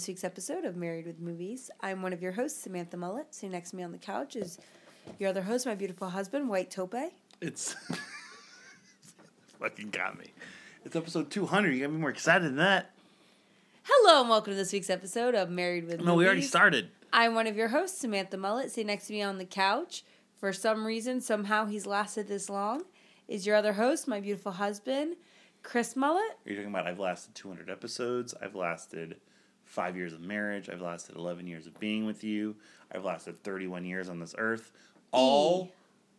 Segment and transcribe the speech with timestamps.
[0.00, 1.70] This week's episode of Married with Movies.
[1.82, 3.34] I'm one of your hosts, Samantha Mullet.
[3.34, 4.58] Sitting next to me on the couch is
[5.18, 6.94] your other host, my beautiful husband, White Tope.
[7.42, 7.76] It's
[9.60, 10.28] fucking got me.
[10.86, 11.74] It's episode 200.
[11.74, 12.92] You got me more excited than that.
[13.82, 16.16] Hello and welcome to this week's episode of Married with No, Movies.
[16.16, 16.88] we already started.
[17.12, 18.70] I'm one of your hosts, Samantha Mullet.
[18.70, 20.02] Sitting next to me on the couch,
[20.38, 22.84] for some reason, somehow he's lasted this long,
[23.28, 25.16] is your other host, my beautiful husband,
[25.62, 26.38] Chris Mullet.
[26.46, 28.32] Are you talking about I've lasted 200 episodes?
[28.40, 29.16] I've lasted
[29.70, 30.68] five years of marriage.
[30.68, 32.56] I've lasted 11 years of being with you.
[32.92, 34.72] I've lasted 31 years on this earth.
[35.12, 35.70] All,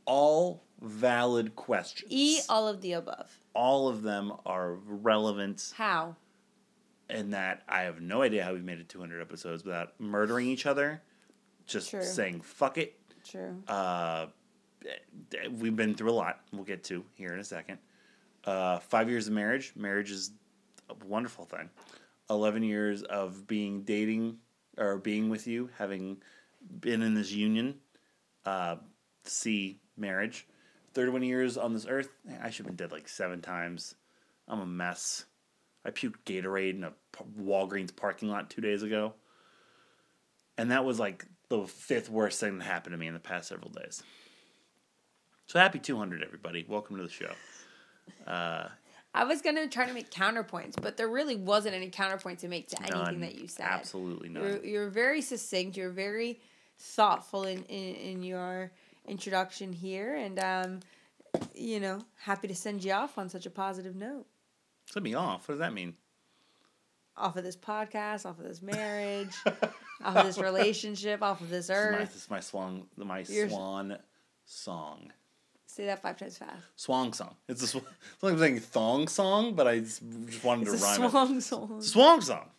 [0.06, 2.10] all valid questions.
[2.12, 3.38] E, all of the above.
[3.54, 6.16] all of them are relevant How?
[7.10, 10.66] in that I have no idea how we've made it 200 episodes without murdering each
[10.66, 11.02] other.
[11.68, 12.04] Just True.
[12.04, 12.98] saying fuck it.
[13.26, 13.62] True.
[13.68, 14.28] Uh,
[15.60, 16.40] we've been through a lot.
[16.54, 17.80] We'll get to here in a second.
[18.46, 19.74] Uh, five years of marriage.
[19.76, 20.32] Marriage is
[20.90, 21.70] a wonderful thing.
[22.32, 24.38] Eleven years of being dating
[24.78, 26.22] or being with you, having
[26.80, 27.76] been in this union.
[28.46, 28.78] Uh,
[29.26, 30.48] see marriage.
[30.94, 32.08] Thirty-one years on this earth.
[32.42, 33.96] I should have been dead like seven times.
[34.48, 35.26] I'm a mess.
[35.84, 36.94] I puked Gatorade in a
[37.38, 39.14] Walgreens parking lot two days ago,
[40.58, 43.50] and that was like the fifth worst thing that happened to me in the past
[43.50, 44.04] several days.
[45.48, 46.66] So happy 200, everybody.
[46.66, 47.34] Welcome to the show.
[49.14, 52.70] I was gonna try to make counterpoints, but there really wasn't any counterpoint to make
[52.70, 53.20] to anything None.
[53.22, 53.66] that you said.
[53.66, 54.44] Absolutely none.
[54.44, 55.76] You're, you're very succinct.
[55.76, 56.40] You're very
[56.80, 58.72] thoughtful in, in, in your
[59.06, 60.80] introduction here, and um,
[61.54, 64.26] you know, happy to send you off on such a positive note.
[64.86, 65.48] Send me off.
[65.48, 65.96] What does that mean?
[67.18, 71.68] Off of this podcast, off of this marriage, off of this relationship, off of this
[71.68, 72.14] This is my, earth.
[72.14, 73.98] this is my swan, my swan
[74.46, 75.12] song.
[75.72, 76.52] Say that five times fast.
[76.76, 77.34] Swang song.
[77.48, 80.02] It's a sw- it's like I'm saying thong song, but I just,
[80.44, 81.42] wanted It's to rhyme swan it.
[81.42, 81.82] song.
[81.82, 82.50] Swang song.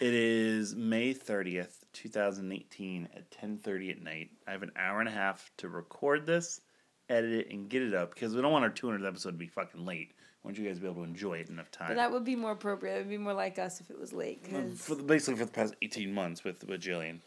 [0.00, 4.30] It is May 30th, 2018 at 10:30 at night.
[4.46, 6.60] I have an hour and a half to record this,
[7.08, 9.46] edit it, and get it up because we don't want our 200th episode to be
[9.46, 10.12] fucking late.
[10.18, 11.88] I want you guys to be able to enjoy it enough time.
[11.88, 12.96] But that would be more appropriate.
[12.96, 14.44] It would be more like us if it was late.
[14.44, 17.20] 'cause- for the, basically for the past 18 months with with Jillian.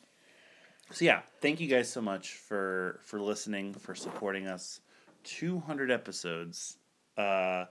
[0.92, 4.80] So yeah, thank you guys so much for for listening, for supporting us.
[5.24, 6.78] 200 episodes.
[7.18, 7.66] Uh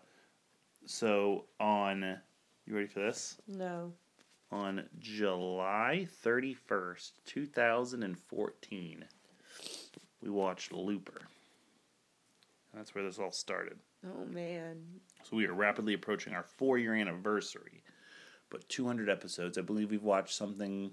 [0.84, 2.19] so on
[2.66, 3.38] you ready for this?
[3.49, 3.93] no.
[4.53, 9.05] On July 31st, 2014,
[10.22, 11.22] we watched Looper.
[12.72, 13.78] That's where this all started.
[14.06, 14.76] Oh man.
[15.25, 17.82] So we are rapidly approaching our four year anniversary.
[18.50, 19.59] But 200 episodes.
[19.59, 20.93] I believe we've watched something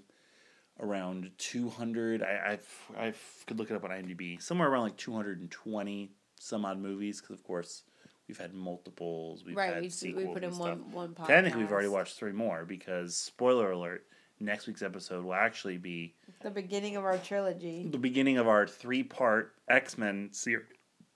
[0.80, 2.22] around 200.
[2.22, 2.68] I I've,
[2.98, 3.14] I
[3.46, 4.40] could look it up on IMDb.
[4.42, 7.84] Somewhere around like 220 some odd movies because, of course,
[8.28, 9.44] we've had multiples.
[9.44, 9.74] We've right.
[9.74, 10.66] had We, sequels we put and in stuff.
[10.78, 11.26] one one podcast.
[11.28, 14.04] Technically, we've already watched three more because, spoiler alert,
[14.40, 17.86] next week's episode will actually be the beginning of our trilogy.
[17.88, 20.66] the beginning of our three part X Men ser-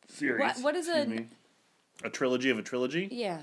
[0.06, 0.40] series.
[0.40, 1.26] What- what is a-
[2.04, 3.08] A trilogy of a trilogy?
[3.10, 3.42] Yeah,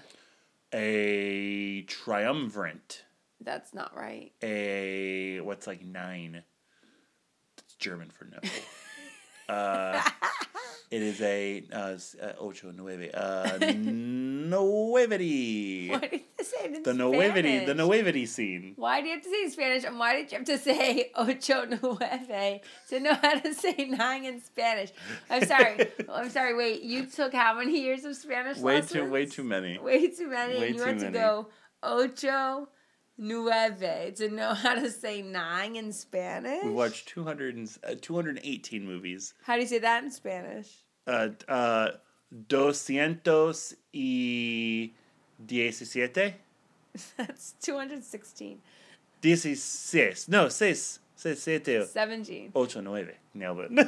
[0.73, 3.03] a triumvirate,
[3.45, 4.31] that's not right.
[4.41, 6.44] a what's like nine.
[7.59, 8.39] It's German for no.
[9.53, 10.01] uh,
[10.91, 13.11] it is a uh, uh, ocho nueve.
[13.13, 13.57] Uh.
[14.55, 17.66] Why did you say in The nuevity.
[17.66, 18.73] The nuevity scene.
[18.75, 19.84] Why do you have to say Spanish?
[19.84, 24.25] And why did you have to say ocho nueve to know how to say nine
[24.25, 24.91] in Spanish?
[25.29, 25.87] I'm sorry.
[26.09, 26.55] I'm sorry.
[26.55, 28.91] Wait, you took how many years of Spanish Way lessons?
[28.91, 29.09] too.
[29.09, 29.78] Way too many.
[29.79, 30.59] Way too many.
[30.59, 31.17] Way and you too had to many.
[31.17, 31.47] go
[31.84, 32.67] ocho
[33.17, 36.64] nueve to know how to say nine in Spanish.
[36.64, 39.34] We watched 200 and, uh, 218 movies.
[39.44, 40.70] How do you say that in Spanish?
[41.08, 41.91] Uh, uh,
[42.47, 44.91] doscientos y
[45.46, 46.35] diecisiete.
[47.17, 48.59] That's 216.
[49.22, 50.29] Dieciséis.
[50.29, 51.00] No, seis.
[51.17, 52.52] Seis, siete, 17.
[52.53, 53.16] ocho, nueve.
[53.34, 53.72] Nailed it.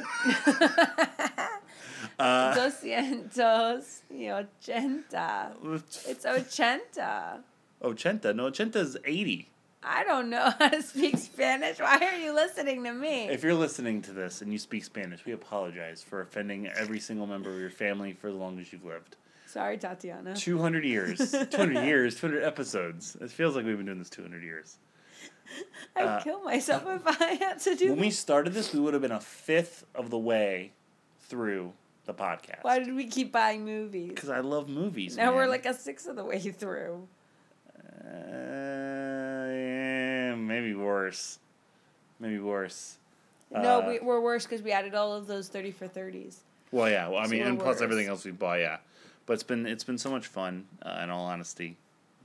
[2.18, 5.52] uh, Doscientos y ochenta.
[6.08, 7.42] It's ochenta.
[7.82, 8.34] Ochenta.
[8.34, 9.48] No, Ochenta's 80.
[9.82, 11.78] I don't know how to speak Spanish.
[11.78, 13.28] Why are you listening to me?
[13.28, 17.26] If you're listening to this and you speak Spanish, we apologize for offending every single
[17.26, 19.16] member of your family for as long as you've lived.
[19.46, 20.34] Sorry, Tatiana.
[20.36, 21.30] 200 years.
[21.50, 23.16] 200 years, 200 episodes.
[23.20, 24.76] It feels like we've been doing this 200 years.
[25.96, 28.92] I'd uh, kill myself if I had to do When we started this, we would
[28.92, 30.72] have been a fifth of the way
[31.20, 31.72] through
[32.04, 32.62] the podcast.
[32.62, 34.10] Why did we keep buying movies?
[34.10, 35.16] Because I love movies.
[35.16, 37.08] Now we're like a sixth of the way through.
[39.48, 41.38] Yeah, maybe worse.
[42.20, 42.96] Maybe worse.
[43.50, 46.36] no, Uh, we, we're worse because we added all of those 30 for 30s.
[46.72, 47.08] Well, yeah.
[47.08, 47.82] Well, I So mean, and plus worse.
[47.82, 48.78] everything else we bought, yeah.
[49.26, 50.66] But it's been it's been so much fun.
[50.82, 51.76] Uh, in all honesty,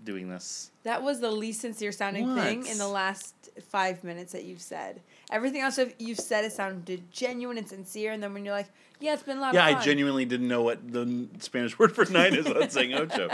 [0.06, 0.72] doing this.
[0.84, 3.34] That was the least sincere sounding thing in the last
[3.70, 5.02] five minutes that you've said.
[5.34, 8.70] Everything else you've said has sounded genuine and sincere, and then when you're like,
[9.00, 12.06] yeah, it's been a lot Yeah, I genuinely didn't know what the Spanish word for
[12.06, 13.30] nine is without saying ocho.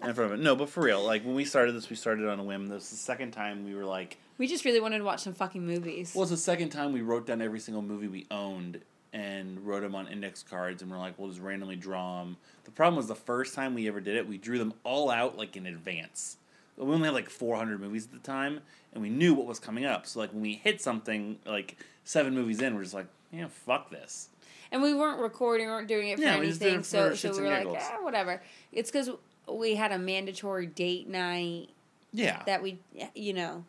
[0.00, 0.40] front of it.
[0.40, 2.66] No, but for real, like when we started this, we started on a whim.
[2.66, 5.32] This is the second time we were like, We just really wanted to watch some
[5.32, 6.12] fucking movies.
[6.12, 8.80] well, it's the second time we wrote down every single movie we owned
[9.12, 12.36] and wrote them on index cards, and we're like, we'll just randomly draw them.
[12.64, 15.38] The problem was the first time we ever did it, we drew them all out
[15.38, 16.36] like in advance.
[16.76, 18.60] We only had like 400 movies at the time,
[18.92, 20.06] and we knew what was coming up.
[20.06, 23.90] So like when we hit something like seven movies in, we're just like, yeah, fuck
[23.90, 24.28] this.
[24.72, 27.16] and we weren't recording, we weren't doing it for Yeah, we anything, it so for
[27.16, 28.42] so we were like, eh, whatever.
[28.72, 29.10] It's because
[29.50, 31.68] we had a mandatory date night
[32.12, 32.42] Yeah.
[32.46, 32.78] that we,
[33.14, 33.64] you know,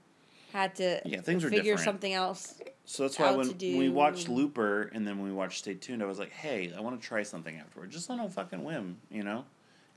[0.54, 1.86] had to Yeah, things were figure different.
[1.86, 2.56] something else.
[2.86, 4.30] So that's why when, when we watched.
[4.30, 7.08] Looper and then when we watched Stay Tuned, I was like, hey, I want to
[7.08, 9.46] try something afterward, just on a fucking whim, you know?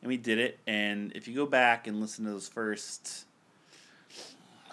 [0.03, 0.59] And we did it.
[0.67, 3.25] And if you go back and listen to those first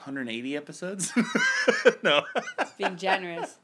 [0.09, 1.13] 180 episodes,
[2.03, 2.23] no,
[2.77, 3.57] Being generous.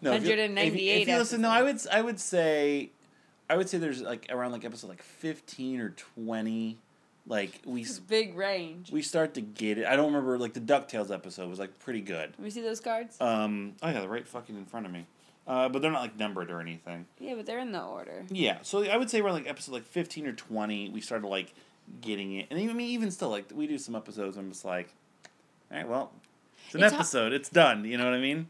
[0.00, 2.90] no, if 198 If, you- if you listen, no, I would I would say,
[3.48, 6.76] I would say there's like around like episode like 15 or 20,
[7.28, 8.90] like we big range.
[8.90, 9.86] we start to get it.
[9.86, 12.30] I don't remember like the Ducktales episode was like pretty good.
[12.30, 13.16] Let me see those cards.
[13.20, 15.06] Um, oh yeah, they're right fucking in front of me.
[15.46, 17.06] Uh, but they're not like numbered or anything.
[17.18, 18.24] yeah, but they're in the order.
[18.30, 21.52] Yeah, so I would say we're like episode like fifteen or twenty, we started like
[22.00, 24.36] getting it, and I mean even still like we do some episodes.
[24.36, 24.94] I'm just like,
[25.72, 26.12] all right, well,
[26.66, 27.32] it's an It's episode.
[27.32, 27.84] it's done.
[27.84, 28.48] You know what I mean?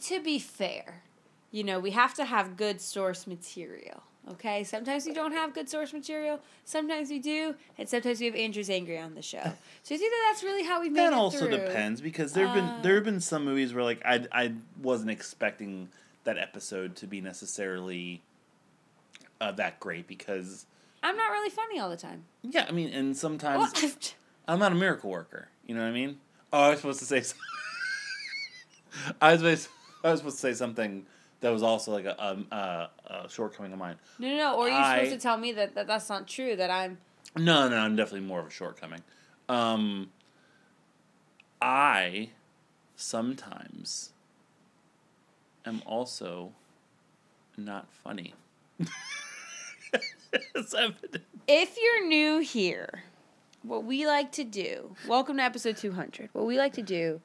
[0.00, 1.02] To be fair,
[1.50, 4.02] you know, we have to have good source material.
[4.30, 6.38] Okay, sometimes we don't have good source material.
[6.64, 9.42] Sometimes we do, and sometimes we have Andrew's angry on the show.
[9.82, 11.50] So I think that that's really how we made That it also through.
[11.58, 15.10] depends because there've been Uh, there have been some movies where like I I wasn't
[15.10, 15.88] expecting
[16.22, 18.22] that episode to be necessarily
[19.40, 20.66] uh, that great because
[21.02, 22.24] I'm not really funny all the time.
[22.42, 24.14] yeah, I mean, and Well, sometimes
[24.48, 25.48] I'm not a miracle worker.
[25.66, 26.20] You know what I mean?
[26.52, 27.22] Oh, I was supposed to say.
[27.22, 27.38] Some-
[29.22, 29.68] I was supposed,
[30.04, 31.06] I was supposed to say something
[31.40, 33.96] that was also like a, um, uh, a shortcoming of mine.
[34.18, 34.56] no, no, no.
[34.56, 36.54] Or you're I- supposed to tell me that, that that's not true.
[36.56, 36.98] That I'm.
[37.36, 39.00] No, no, I'm definitely more of a shortcoming.
[39.48, 40.10] Um,
[41.60, 42.30] I
[42.96, 44.10] sometimes
[45.64, 46.52] am also
[47.56, 48.34] not funny.
[50.54, 51.22] it's evident.
[51.48, 53.04] If you're new here,
[53.62, 56.30] what we like to do, welcome to episode 200.
[56.32, 57.20] What we like to do,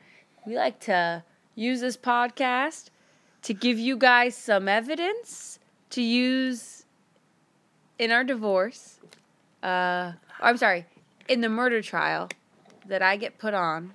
[0.45, 1.23] we like to
[1.55, 2.89] use this podcast
[3.41, 5.57] to give you guys some evidence
[5.91, 6.85] to use
[7.97, 8.99] in our divorce.
[9.63, 10.85] Uh, I'm sorry,
[11.27, 12.29] in the murder trial
[12.85, 13.91] that I get put on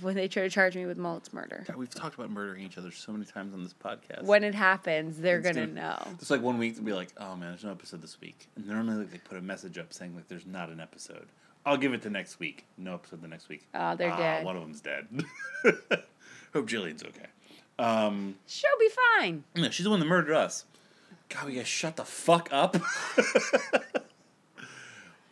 [0.00, 1.64] when they try to charge me with Mullet's murder.
[1.66, 4.22] God, we've talked about murdering each other so many times on this podcast.
[4.22, 5.98] When it happens, they're It's gonna know.
[6.20, 8.66] It's like one week to be like, oh man, there's no episode this week, and
[8.66, 11.26] normally like, they put a message up saying like there's not an episode.
[11.66, 12.66] I'll give it to next week.
[12.76, 13.66] No episode the next week.
[13.74, 14.44] Oh, they're Ah, dead.
[14.44, 15.06] One of them's dead.
[16.52, 17.26] Hope Jillian's okay.
[17.78, 19.44] Um, She'll be fine.
[19.56, 20.66] no, she's the one that murdered us.
[21.30, 22.76] God, we gotta shut the fuck up.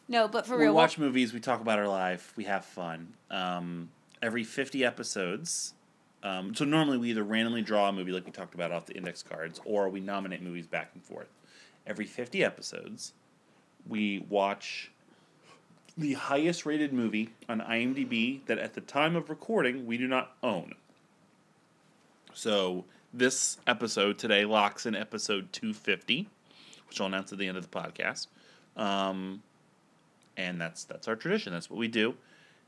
[0.09, 1.33] No, but for real we real, watch movies.
[1.33, 2.33] We talk about our life.
[2.37, 3.15] We have fun.
[3.31, 3.89] Um,
[4.23, 5.75] every fifty episodes.
[6.23, 8.95] Um, so normally we either randomly draw a movie like we talked about off the
[8.95, 11.29] index cards, or we nominate movies back and forth.
[11.87, 13.13] Every fifty episodes,
[13.87, 14.93] we watch
[15.97, 20.37] the highest rated movie on IMDb that at the time of recording we do not
[20.43, 20.75] own.
[22.35, 26.29] So this episode today locks in episode 250,
[26.89, 28.29] which I'll announce at the end of the podcast.
[28.77, 29.43] Um,
[30.37, 31.53] and that's that's our tradition.
[31.53, 32.15] That's what we do.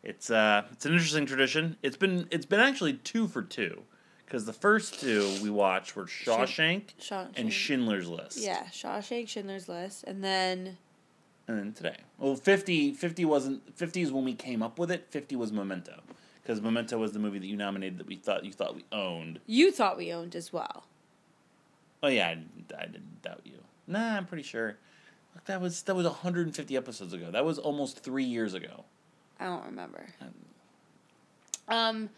[0.04, 1.76] It's uh it's an interesting tradition.
[1.82, 3.82] It's been it's been actually two for two
[4.26, 7.30] because the first two we watched were Shawshank Shawshank.
[7.36, 8.38] and Schindler's List.
[8.38, 10.76] Yeah, Shawshank, Schindler's List, and then
[11.48, 15.06] And then today, well, 50, 50 wasn't fifty is when we came up with it.
[15.10, 16.02] Fifty was Memento
[16.42, 19.40] because Memento was the movie that you nominated that we thought you thought we owned.
[19.46, 20.84] you thought we owned as well.
[22.02, 23.54] Oh yeah, I, didn't- I didn't doubt you.
[23.86, 24.76] Nah, I'm pretty sure.
[25.34, 27.30] Look, that was that was 150 episodes ago.
[27.30, 28.84] That was almost three years ago.
[29.40, 30.06] I don't remember.
[31.68, 32.10] Um,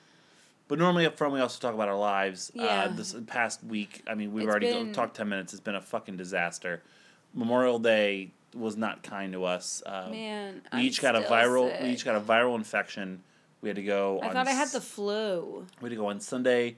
[0.69, 2.51] But normally up front, we also talk about our lives.
[2.55, 2.65] Yeah.
[2.65, 5.53] Uh, this past week, I mean, we've It's already been- talked 10 minutes.
[5.53, 6.83] It's been a fucking disaster.
[7.35, 9.83] Memorial Day was not kind to us.
[9.87, 11.71] Uh, man, we I'm each got a viral.
[11.71, 11.83] sick.
[11.83, 13.23] We each got a viral infection.
[13.61, 14.21] We had to go.
[14.23, 15.67] I thought I had the flu.
[15.81, 16.77] We had to go on Sunday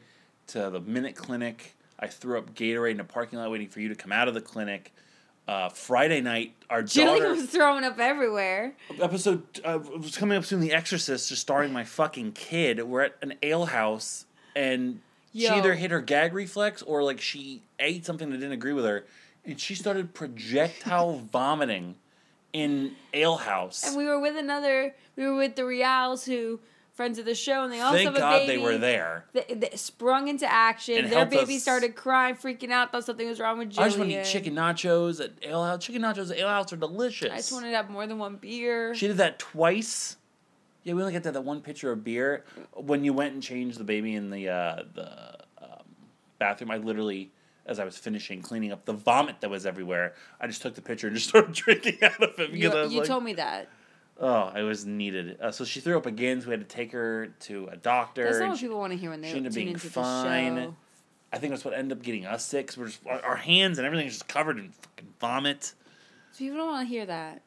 [0.48, 1.74] to the Minute Clinic.
[1.98, 4.34] I threw up Gatorade in the parking lot waiting for you to come out of
[4.34, 4.92] the clinic.
[5.48, 8.74] Uh, Friday night, our Jillian daughter was throwing up everywhere.
[9.00, 10.60] episode uh, was coming up soon.
[10.60, 12.82] The Exorcist, just starring my fucking kid.
[12.82, 15.00] We're at an ale house, and
[15.32, 18.84] she either hit her gag reflex or like she ate something that didn't agree with
[18.84, 19.06] her,
[19.46, 21.94] and she started projectile vomiting
[22.52, 23.86] in ale house.
[23.86, 24.94] And we were with another.
[25.16, 26.60] We were with the Reals, who
[26.98, 28.56] friends of the show, and they also Thank have a God baby.
[28.56, 29.24] they were there.
[29.32, 30.96] They, they sprung into action.
[30.98, 33.78] And Their helped baby us- started crying, freaking out, thought something was wrong with Jillian.
[33.78, 35.84] I just want to eat chicken nachos at ale house.
[35.84, 37.30] Chicken nachos at ale house are delicious.
[37.32, 38.96] I just wanted to have more than one beer.
[38.96, 40.16] She did that twice.
[40.82, 42.44] Yeah, we only got that, that one picture of beer.
[42.74, 45.84] When you went and changed the baby in the uh, the um,
[46.40, 47.30] bathroom, I literally,
[47.64, 50.82] as I was finishing cleaning up the vomit that was everywhere, I just took the
[50.82, 53.22] picture and just started drinking out of it because you I was you like, told
[53.22, 53.68] me that.
[54.20, 55.38] Oh, it was needed.
[55.40, 56.40] Uh, so she threw up again.
[56.40, 58.24] So we had to take her to a doctor.
[58.24, 59.88] That's not what she- people want to hear when they she ended up being into
[59.90, 60.74] fine.
[61.32, 62.68] I think that's what ended up getting us sick.
[62.68, 65.74] 'cause we're just our, our hands and everything is just covered in fucking vomit.
[66.32, 67.42] So people don't want to hear that.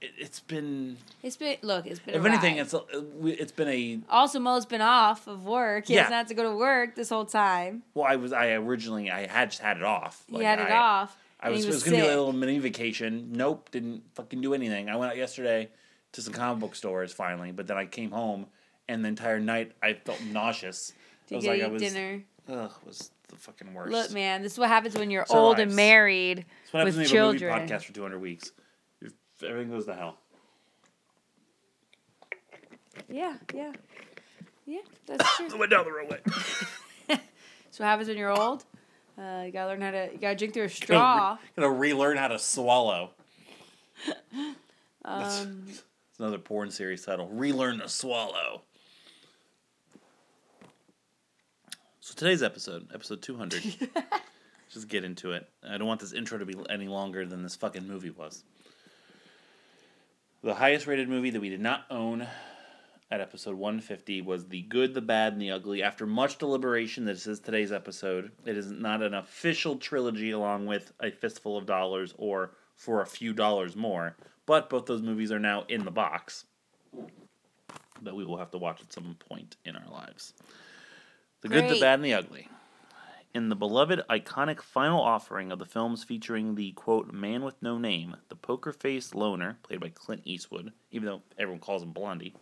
[0.00, 1.86] It, it's been, It's been look.
[1.86, 2.14] It's been.
[2.16, 2.62] if a anything, ride.
[2.62, 2.82] it's a,
[3.24, 5.86] it's been a also Mo's been off of work.
[5.86, 6.00] He Yeah.
[6.02, 7.82] hasn't had to go to work this whole time.
[7.94, 10.24] Well, I was I originally I had just had it off.
[10.28, 11.16] he had it I, off.
[11.42, 13.32] I was, it was was gonna be a little mini vacation.
[13.32, 14.88] Nope, didn't fucking do anything.
[14.88, 15.70] I went out yesterday
[16.12, 18.46] to some comic book stores finally, but then I came home
[18.88, 20.92] and the entire night I felt nauseous.
[21.28, 22.22] to I was get like I was dinner.
[22.48, 23.90] ugh was the fucking worst.
[23.92, 26.96] Look, man, this is what happens when you're It's old and married That's what happens
[26.96, 27.68] with when you have a movie children.
[27.68, 28.52] podcast for two hundred weeks.
[29.44, 30.18] Everything goes to hell.
[33.08, 33.72] Yeah, yeah,
[34.66, 34.78] yeah.
[35.06, 35.48] That's true.
[35.52, 36.20] I went down the wrong way.
[37.70, 38.64] so what happens when you're old?
[39.18, 40.08] Uh, you gotta learn how to.
[40.12, 41.36] You gotta drink through a straw.
[41.56, 43.10] Gotta relearn how to swallow.
[45.04, 47.28] Um, It's another porn series title.
[47.28, 48.62] Relearn to swallow.
[51.98, 53.62] So today's episode, episode 200.
[54.72, 55.48] just get into it.
[55.68, 58.44] I don't want this intro to be any longer than this fucking movie was.
[60.44, 62.26] The highest rated movie that we did not own
[63.12, 65.82] at episode 150 was The Good, the Bad, and the Ugly.
[65.82, 68.32] After much deliberation, this is today's episode.
[68.46, 73.06] It is not an official trilogy along with A Fistful of Dollars or For a
[73.06, 74.16] Few Dollars More,
[74.46, 76.46] but both those movies are now in the box
[78.00, 80.32] that we will have to watch at some point in our lives.
[81.42, 82.48] The Good, the Bad, and the Ugly.
[83.34, 87.76] In the beloved iconic final offering of the films featuring the quote man with no
[87.76, 92.34] name, the poker faced loner, played by Clint Eastwood, even though everyone calls him Blondie,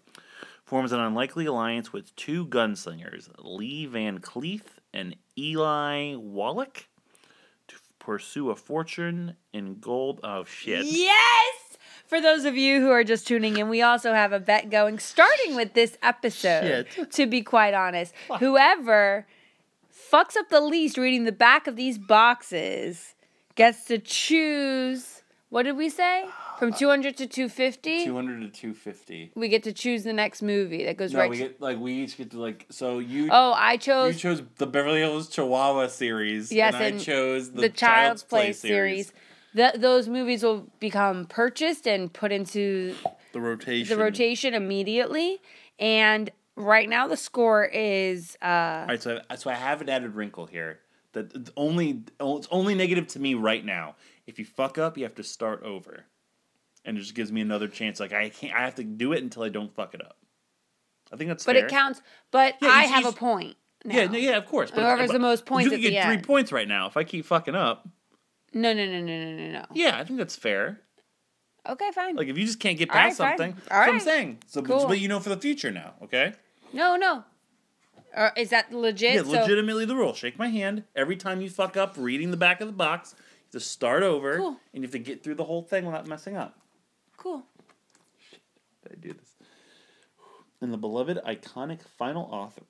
[0.71, 4.62] forms an unlikely alliance with two gunslingers, Lee Van Cleef
[4.95, 6.87] and Eli Wallach,
[7.67, 10.21] to pursue a fortune in gold.
[10.23, 10.85] Oh shit!
[10.87, 11.77] yes.
[12.07, 15.00] For those of you who are just tuning in, we also have a bet going,
[15.00, 16.87] starting with this episode.
[16.95, 17.11] Shit.
[17.15, 19.27] To be quite honest, whoever
[19.93, 23.17] fucks up the least reading the back of these boxes
[23.57, 25.23] gets to choose.
[25.49, 26.27] What did we say?
[26.61, 28.05] From 200 to 250?
[28.05, 29.33] Two hundred to two fifty.
[29.35, 31.79] we get to choose the next movie that goes No, right we to- get like
[31.79, 35.29] we each get to like so you Oh, I chose you chose the Beverly Hills
[35.31, 36.52] Chihuahua series.
[36.52, 39.12] Yes, and I chose the, the, Child's Play series.
[39.57, 42.95] Th- those movies will become purchased and put into
[43.33, 43.97] The rotation.
[43.97, 45.40] the rotation immediately.
[45.79, 49.88] And right now the score is uh All right, so I, so I have an
[49.88, 50.81] added wrinkle here
[51.14, 53.97] that only it's only negative to me right now.
[54.26, 56.05] If you fuck up, you have to start over,
[56.85, 58.01] and it just gives me another chance.
[58.01, 60.17] Like I can't, I have to do it until I don't fuck it up.
[61.13, 61.55] I think that's fair.
[61.55, 61.67] but fair.
[61.67, 63.57] it counts but Yeah, I have a point.
[63.85, 63.97] Now.
[63.97, 64.71] Yeah, no, yeah, of course.
[64.71, 66.25] But Whoever's the most points you could get three end.
[66.27, 67.89] points right now if I keep fucking up.
[68.53, 69.65] No, no, no, no, no, no, no.
[69.73, 70.81] Yeah, I think that's fair.
[71.69, 72.17] Okay, fine.
[72.17, 74.39] Like if you just can't get All right, past something, All what I'm saying.
[74.47, 74.87] So, Cool.
[74.87, 76.35] but you know for the future now, okay?
[76.73, 77.25] no, no.
[78.17, 79.15] Or is that legit?
[79.15, 80.15] Yeah, So- legitimately the rule.
[80.15, 83.15] Shake my hand every time you fuck up reading the back of the box.
[83.19, 84.61] You have to start over, Cool.
[84.75, 86.59] and you have to get through the whole thing without messing up.
[87.21, 87.45] Cool.
[88.83, 89.37] Did I do this?
[90.62, 92.62] In the beloved iconic final author.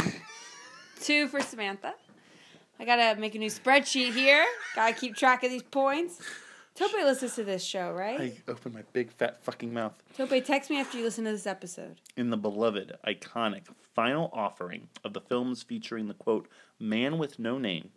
[1.00, 1.94] Two for Samantha.
[2.78, 4.44] I gotta make a new spreadsheet here.
[4.74, 6.20] Gotta keep track of these points.
[6.74, 8.20] Tope listens to this show, right?
[8.20, 9.94] I open my big fat fucking mouth.
[10.16, 12.00] Tope, text me after you listen to this episode.
[12.16, 16.48] In the beloved iconic final offering of the films featuring the quote
[16.80, 17.90] man with no name,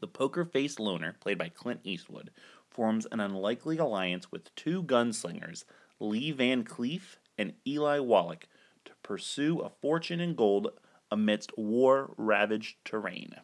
[0.00, 2.32] the poker faced loner, played by Clint Eastwood,
[2.72, 5.64] forms an unlikely alliance with two gunslingers,
[6.00, 8.46] Lee Van Cleef, and Eli Wallach
[8.84, 10.68] to pursue a fortune in gold
[11.10, 13.34] amidst war ravaged terrain.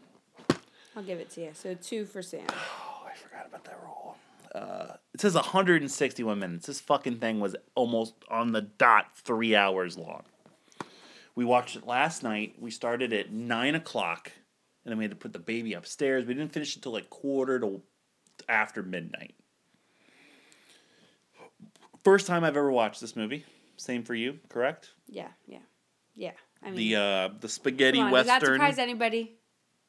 [0.97, 1.51] I'll give it to you.
[1.55, 2.47] So two for Sam.
[3.01, 4.17] Oh, I forgot about that roll.
[4.55, 6.67] Uh, it says 161 minutes.
[6.67, 10.25] This fucking thing was almost on the dot three hours long.
[11.35, 12.57] We watched it last night.
[12.59, 14.33] We started at 9 o'clock,
[14.85, 16.27] and then we had to put the baby upstairs.
[16.27, 17.81] We didn't finish until like quarter to
[18.49, 19.35] after midnight.
[22.05, 23.45] First time I've ever watched this movie.
[23.77, 24.91] Same for you, correct?
[25.07, 25.59] Yeah, yeah,
[26.15, 26.33] yeah.
[26.63, 28.55] I mean, The uh, the spaghetti on, does that western.
[28.57, 29.35] surprise anybody?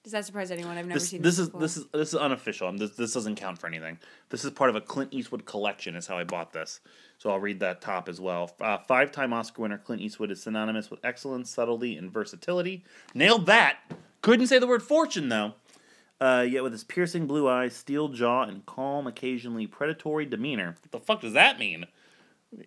[0.03, 0.77] Does that surprise anyone?
[0.77, 1.39] I've never this, seen this this.
[1.39, 1.61] is before.
[1.61, 2.71] this is this is unofficial.
[2.77, 3.97] This this doesn't count for anything.
[4.29, 5.95] This is part of a Clint Eastwood collection.
[5.95, 6.79] Is how I bought this.
[7.17, 8.51] So I'll read that top as well.
[8.61, 12.85] Uh, five-time Oscar winner Clint Eastwood is synonymous with excellence, subtlety, and versatility.
[13.13, 13.79] Nailed that.
[14.21, 15.53] Couldn't say the word fortune though.
[16.21, 20.75] Uh, yet with his piercing blue eyes, steel jaw, and calm, occasionally predatory demeanor.
[20.81, 21.85] What the fuck does that mean?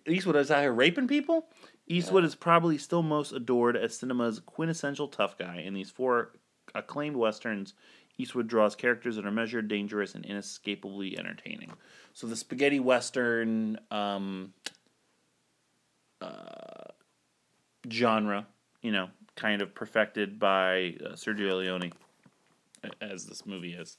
[0.07, 1.47] Eastwood is out here raping people?
[1.87, 5.57] Eastwood is probably still most adored as cinema's quintessential tough guy.
[5.57, 6.31] In these four
[6.73, 7.73] acclaimed westerns,
[8.17, 11.73] Eastwood draws characters that are measured, dangerous, and inescapably entertaining.
[12.13, 14.53] So the spaghetti western um,
[16.21, 16.91] uh,
[17.91, 18.47] genre,
[18.81, 21.91] you know, kind of perfected by uh, Sergio Leone,
[23.01, 23.97] as this movie is.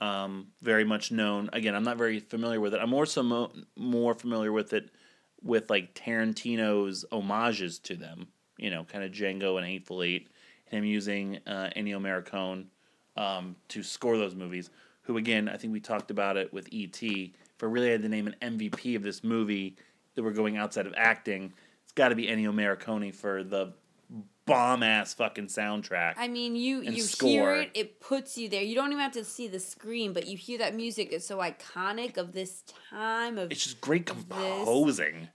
[0.00, 1.48] Um, very much known.
[1.52, 2.80] Again, I'm not very familiar with it.
[2.80, 4.90] I'm more so mo- more familiar with it
[5.42, 8.28] with like Tarantino's homages to them.
[8.58, 10.28] You know, kind of Django and Hateful Eight.
[10.66, 12.66] Him using uh, Ennio Morricone
[13.16, 14.70] um, to score those movies.
[15.02, 17.34] Who again, I think we talked about it with E.T.
[17.56, 19.76] If I really had to name an MVP of this movie
[20.14, 21.52] that we're going outside of acting,
[21.82, 23.74] it's got to be Ennio Morricone for the
[24.46, 26.14] bomb ass fucking soundtrack.
[26.16, 27.28] I mean, you you score.
[27.28, 28.62] hear it, it puts you there.
[28.62, 31.12] You don't even have to see the screen, but you hear that music.
[31.12, 33.50] It's so iconic of this time of.
[33.52, 35.28] it's just great composing.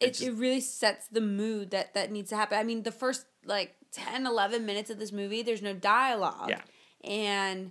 [0.00, 2.58] it, just- it really sets the mood that that needs to happen.
[2.58, 6.50] I mean, the first like 10, 11 minutes of this movie, there's no dialogue.
[6.50, 6.60] Yeah.
[7.04, 7.70] And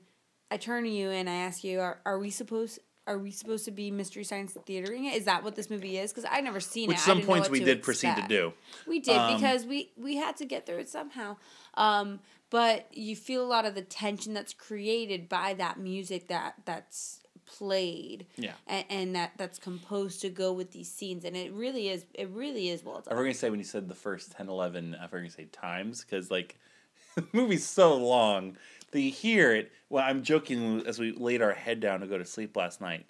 [0.50, 3.66] I turn to you and I ask you, are, are we supposed are we supposed
[3.66, 5.16] to be mystery science theatering it?
[5.16, 6.12] Is that what this movie is?
[6.12, 7.02] Because I never seen Which it.
[7.02, 8.54] Some points we did proceed to do.
[8.86, 11.38] We did Um, because we we had to get through it somehow.
[11.76, 16.56] Um, but you feel a lot of the tension that's created by that music that
[16.66, 18.28] that's played.
[18.36, 18.54] Yeah.
[18.68, 22.06] And, and that that's composed to go with these scenes, and it really is.
[22.14, 24.50] It really is well done I was gonna say when you said the first 10,
[24.50, 26.60] 11, I was gonna say times because like
[27.16, 28.58] the movie's so long
[29.02, 29.72] hear it.
[29.90, 33.06] Well, I'm joking as we laid our head down to go to sleep last night.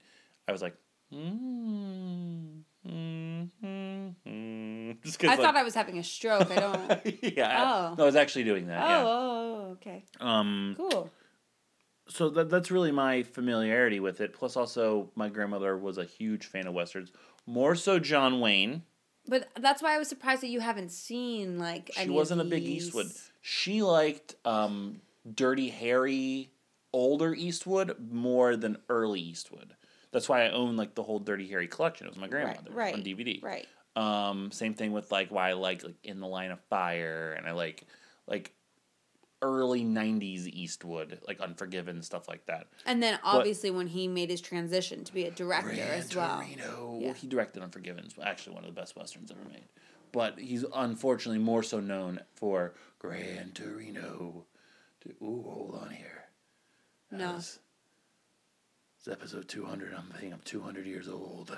[0.48, 0.76] I was like,
[1.14, 3.50] mm, mm,
[4.26, 6.50] mm, just I because thought I was having a stroke.
[6.52, 7.24] I don't.
[7.38, 7.96] yeah, Oh.
[7.98, 8.82] no, I was actually doing that.
[8.84, 9.04] oh, yeah.
[9.06, 10.04] oh, oh, okay.
[10.20, 11.10] Um, Cool.
[12.08, 14.34] so that that's really my familiarity with it.
[14.34, 17.12] Plus, also my grandmother was a huge fan of westerns,
[17.46, 18.84] more so John Wayne.
[19.30, 21.92] But that's why I was surprised that you haven't seen like.
[21.94, 22.64] She wasn't a big.
[22.64, 23.08] Eastwood.
[23.42, 25.02] She liked um,
[25.36, 26.52] Dirty Harry,
[26.94, 29.76] older Eastwood more than early Eastwood.
[30.12, 32.08] That's why I own like the whole Dirty Harry collection.
[32.08, 32.94] It was my grandmother's right.
[32.94, 33.44] on DVD.
[33.44, 33.68] Right.
[33.96, 37.48] Um, same thing with like why I like like In the Line of Fire, and
[37.48, 37.84] I like
[38.28, 38.54] like
[39.42, 42.68] early '90s Eastwood, like Unforgiven stuff like that.
[42.86, 46.38] And then obviously when he made his transition to be a director as well.
[46.38, 47.00] Torino.
[47.02, 47.14] Yeah.
[47.14, 48.06] He directed Unforgiven.
[48.06, 49.66] It's actually one of the best westerns ever made.
[50.12, 54.46] But he's unfortunately more so known for Gran Torino.
[55.22, 56.26] Ooh, hold on here.
[57.12, 57.38] No.
[57.38, 57.60] It's
[59.10, 59.94] episode two hundred.
[59.94, 61.58] I'm I think I'm two hundred years old.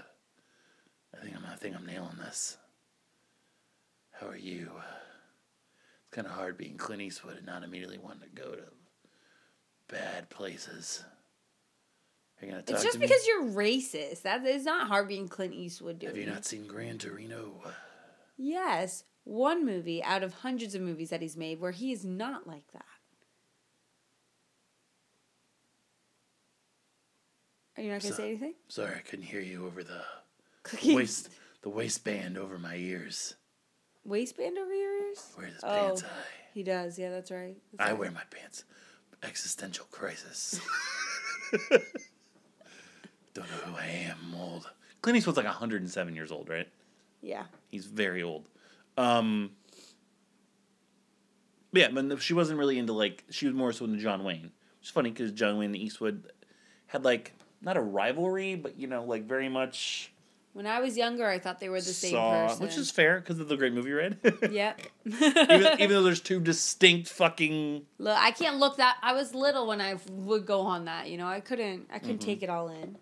[1.13, 2.57] I think I'm I think I'm nailing this.
[4.11, 4.71] How are you?
[6.01, 8.63] It's kind of hard being Clint Eastwood and not immediately wanting to go to
[9.87, 11.03] bad places.
[12.41, 14.21] Are you gonna talk It's just because you're racist.
[14.23, 16.15] That is not hard being Clint Eastwood doing.
[16.15, 17.61] Have you not seen Gran Torino?
[18.37, 22.47] Yes, one movie out of hundreds of movies that he's made where he is not
[22.47, 22.85] like that.
[27.79, 28.55] Are you not going to So- say anything?
[28.67, 30.03] Sorry, I couldn't hear you over the
[30.63, 31.29] Cookie waist,
[31.61, 33.35] the waistband over my ears.
[34.03, 35.31] waistband over your ears?
[35.37, 35.67] Wear his Oh.
[35.67, 36.23] pants high.
[36.53, 36.99] He does.
[36.99, 37.55] Yeah, that's right.
[37.71, 37.99] That's I right.
[37.99, 38.65] wear my pants.
[39.23, 40.59] Existential crisis.
[43.33, 44.17] Don't know who I am.
[44.25, 44.69] I'm old.
[45.01, 46.67] Clint Eastwood's like 107 years old, right?
[47.21, 47.45] Yeah.
[47.69, 48.49] He's very old.
[48.97, 49.51] Um,
[51.71, 54.51] yeah, but she wasn't really into like she was more so into John Wayne.
[54.81, 56.29] It's funny because John Wayne and Eastwood
[56.87, 60.11] had like not a rivalry, but you know, like very much
[60.53, 62.63] When I was younger, I thought they were the same saw, person.
[62.65, 64.17] which is fair because of the great movie read.
[64.51, 64.81] Yep.
[65.05, 65.21] even,
[65.79, 68.97] even though there's two distinct fucking Look, I can't look that.
[69.01, 71.09] I was little when I would go on that.
[71.09, 71.87] You know, I couldn't.
[71.93, 72.25] I couldn't Mm-hmm.
[72.25, 72.95] take it all in.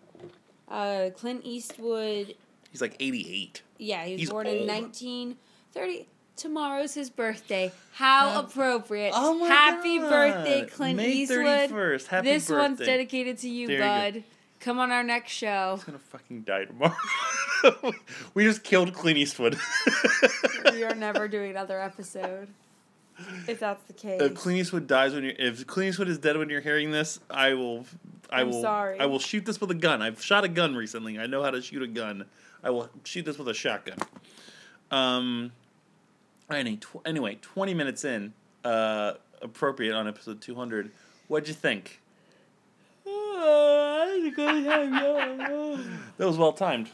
[0.68, 2.34] Uh, Clint Eastwood.
[2.70, 6.06] he's like 88 Yeah, he was He's born in 1930.
[6.36, 7.72] Tomorrow's his birthday.
[7.94, 9.12] How appropriate.
[9.14, 10.10] oh my Happy God.
[10.10, 11.70] birthday, Clint May Eastwood.
[11.70, 12.06] 31st.
[12.06, 14.24] Happy this one's dedicated to you, There you bud.
[14.60, 15.74] Come on our next show.
[15.76, 16.96] He's gonna fucking die tomorrow.
[18.34, 19.56] we just killed Clint Eastwood.
[20.72, 22.48] we are never doing another episode.
[23.48, 24.20] If that's the case.
[24.20, 27.18] If Clint Eastwood dies when you're, if Clint Eastwood is dead when you're hearing this,
[27.30, 27.84] I will,
[28.30, 28.98] I I'm will, sorry.
[29.00, 30.02] I will shoot this with a gun.
[30.02, 31.18] I've shot a gun recently.
[31.18, 32.26] I know how to shoot a gun.
[32.62, 33.98] I will shoot this with a shotgun.
[34.90, 35.52] Um.
[36.50, 38.32] Any, tw- anyway, twenty minutes in,
[38.64, 40.90] uh, appropriate on episode two hundred.
[41.28, 42.00] What'd you think?
[46.16, 46.90] That was well timed.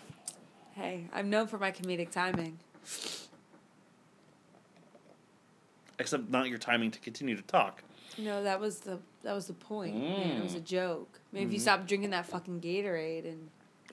[0.75, 2.59] hey, I'm known for my comedic timing.
[5.99, 7.83] Except not your timing to continue to talk.
[8.19, 9.97] No, that was the that was the point.
[9.97, 10.65] Man, it was a Mm.
[10.65, 11.21] joke.
[11.33, 11.55] Maybe if Mm-hmm.
[11.55, 13.49] you stop drinking that fucking Gatorade and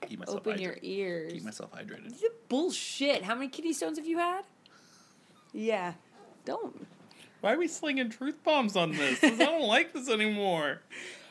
[0.08, 0.60] Keep myself open hydrated.
[0.60, 1.32] your ears.
[1.32, 2.20] Keep myself hydrated.
[2.20, 3.22] You bullshit.
[3.22, 4.42] How many kidney stones have you had?
[5.52, 5.94] Yeah.
[6.44, 6.86] Don't.
[7.40, 9.22] Why are we slinging truth bombs on this?
[9.22, 10.80] I don't like this anymore.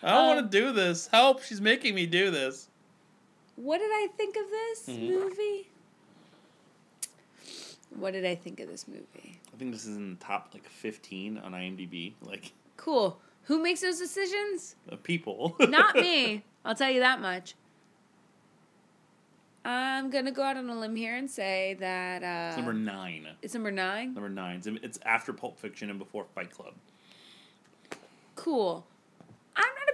[0.04, 1.08] I don't Um, want to do this.
[1.08, 1.44] Help!
[1.44, 2.68] She's making me do this.
[3.56, 5.10] What did I think of this Mhm.
[5.10, 5.68] movie?
[7.92, 9.40] What did I think of this movie?
[9.54, 12.14] I think this is in the top like fifteen on IMDb.
[12.22, 13.20] Like Cool.
[13.44, 14.76] Who makes those decisions?
[14.92, 15.56] uh, people.
[15.60, 16.44] Not me.
[16.64, 17.56] I'll tell you that much.
[19.64, 23.28] I'm gonna go out on a limb here and say that uh, It's number nine.
[23.44, 24.14] it's number nine.
[24.16, 24.56] Number nine.
[24.58, 26.74] It's, it's after Pulp Fiction and before Fight Club.
[28.36, 28.88] Cool.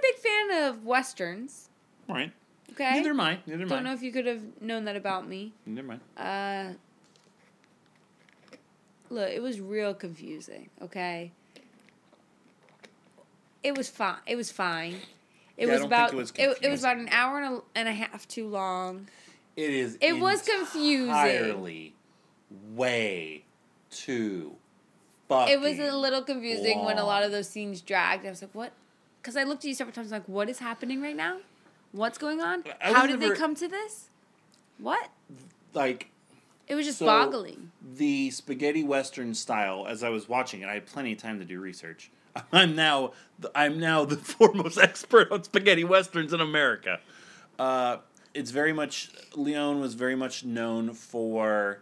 [0.07, 1.69] I'm not a big fan of westerns.
[2.07, 2.31] Right.
[2.73, 2.91] Okay.
[2.93, 3.39] Neither am I.
[3.45, 3.81] Neither am Don't I.
[3.83, 5.53] know if you could have known that about me.
[5.65, 6.21] Neither am I.
[6.21, 6.73] Uh,
[9.09, 10.69] look, it was real confusing.
[10.81, 11.31] Okay.
[13.63, 14.17] It was fine.
[14.25, 14.95] It was fine.
[15.57, 16.99] It Yeah, I was don't think about it was it, was about confusing.
[17.07, 19.07] an hour and a, and a half too long.
[19.55, 19.97] It is.
[20.01, 21.07] It was confusing.
[21.07, 21.95] Entirely
[22.75, 23.43] way
[23.89, 24.55] too.
[25.27, 28.25] Fucking It was a little confusing when a lot of those scenes dragged.
[28.25, 28.71] I was like, "What?"
[29.27, 31.39] Because I looked at you several times, like, "What is happening right now?
[31.91, 32.63] What's going on?
[32.81, 34.07] I How did never- they come to this?
[34.77, 35.09] What?"
[35.73, 36.11] like
[36.65, 37.73] It was just So- boggling.
[37.97, 41.45] the spaghetti western style as i was watching it i had plenty of time to
[41.45, 42.09] do research
[42.53, 43.11] i'm now
[43.53, 47.01] i'm now the foremost expert on spaghetti westerns in america
[47.59, 47.97] uh,
[48.33, 51.79] it's very much Leone was very much known for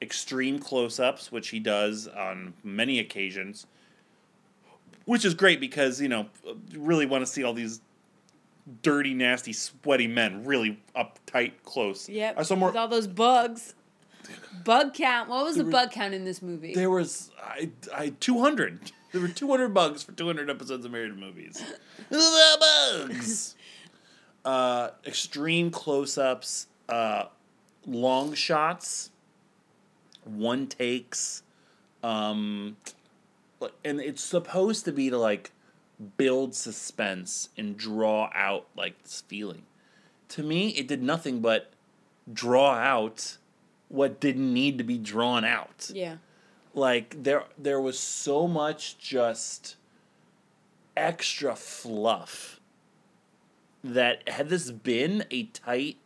[0.00, 3.66] extreme close-ups which he does on many occasions
[5.10, 6.26] which is great because you know
[6.76, 7.80] really want to see all these
[8.82, 12.34] dirty nasty sweaty men really up tight, close Yep.
[12.38, 13.74] i saw more With all those bugs.
[14.64, 15.28] Bug count.
[15.28, 16.72] What was the were- bug count in this movie?
[16.74, 18.92] There was I I two hundred.
[19.12, 21.60] There were two hundred bugs for two hundred episodes of Married Movies.
[22.10, 22.56] the
[23.08, 23.56] bugs.
[24.44, 27.24] uh, extreme close-ups, uh,
[27.88, 29.10] long shots,
[30.22, 31.42] one takes,
[32.04, 32.76] um,
[33.84, 35.52] and it's supposed to be to like
[36.16, 39.62] build suspense and draw out like this feeling.
[40.30, 41.72] To me, it did nothing but
[42.32, 43.36] draw out
[43.88, 46.16] what didn't need to be drawn out yeah.
[46.74, 49.76] like there there was so much just
[50.96, 52.60] extra fluff
[53.82, 55.96] that had this been a tight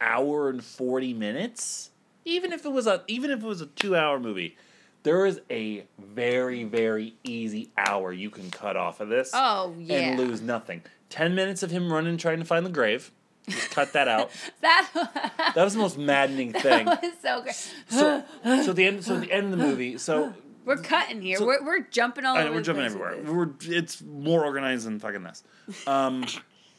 [0.00, 1.90] hour and 40 minutes
[2.24, 4.56] even if it was a even if it was a 2 hour movie
[5.02, 9.96] there is a very very easy hour you can cut off of this Oh yeah.
[9.98, 13.10] and lose nothing 10 minutes of him running trying to find the grave
[13.48, 14.88] just cut that out that
[15.54, 17.54] that was the most maddening thing that was so great.
[17.88, 18.22] so
[18.64, 20.32] so the end so the end of the movie so
[20.64, 21.38] we're cutting here.
[21.38, 22.50] so- we're we're jumping all I over.
[22.50, 23.16] know, we're jumping everywhere.
[23.24, 25.42] We're it's more organized than fucking this.
[25.86, 26.26] Um,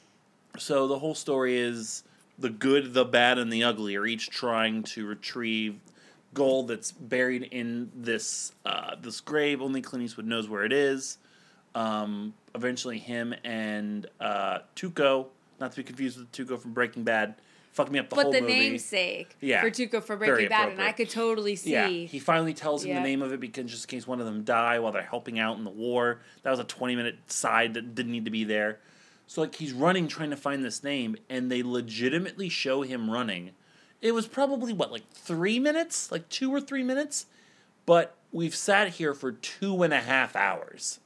[0.58, 2.04] so the whole story is
[2.38, 5.80] the good, the bad, and the ugly are each trying to retrieve
[6.34, 9.62] gold that's buried in this uh, this grave.
[9.62, 11.18] Only Clint Eastwood knows where it is.
[11.76, 15.28] Um, eventually, him and uh, Tuco,
[15.60, 17.36] not to be confused with Tuco from Breaking Bad,
[17.72, 18.16] fucked me up the.
[18.16, 18.54] But whole the movie.
[18.54, 19.62] namesake Yeah.
[19.62, 21.72] for Tuco for Breaking Bad, and I could totally see.
[21.72, 23.02] Yeah, he finally tells him Yeah.
[23.02, 25.40] the name of it because just in case one of them die while they're helping
[25.40, 26.20] out in the war.
[26.44, 28.80] That was a twenty minute side that didn't need to be there.
[29.28, 33.52] So like he's running trying to find this name, and they legitimately show him running.
[34.02, 37.28] It was probably what like three minutes, like two or three minutes,
[37.86, 41.00] but we've sat here for two and a half hours,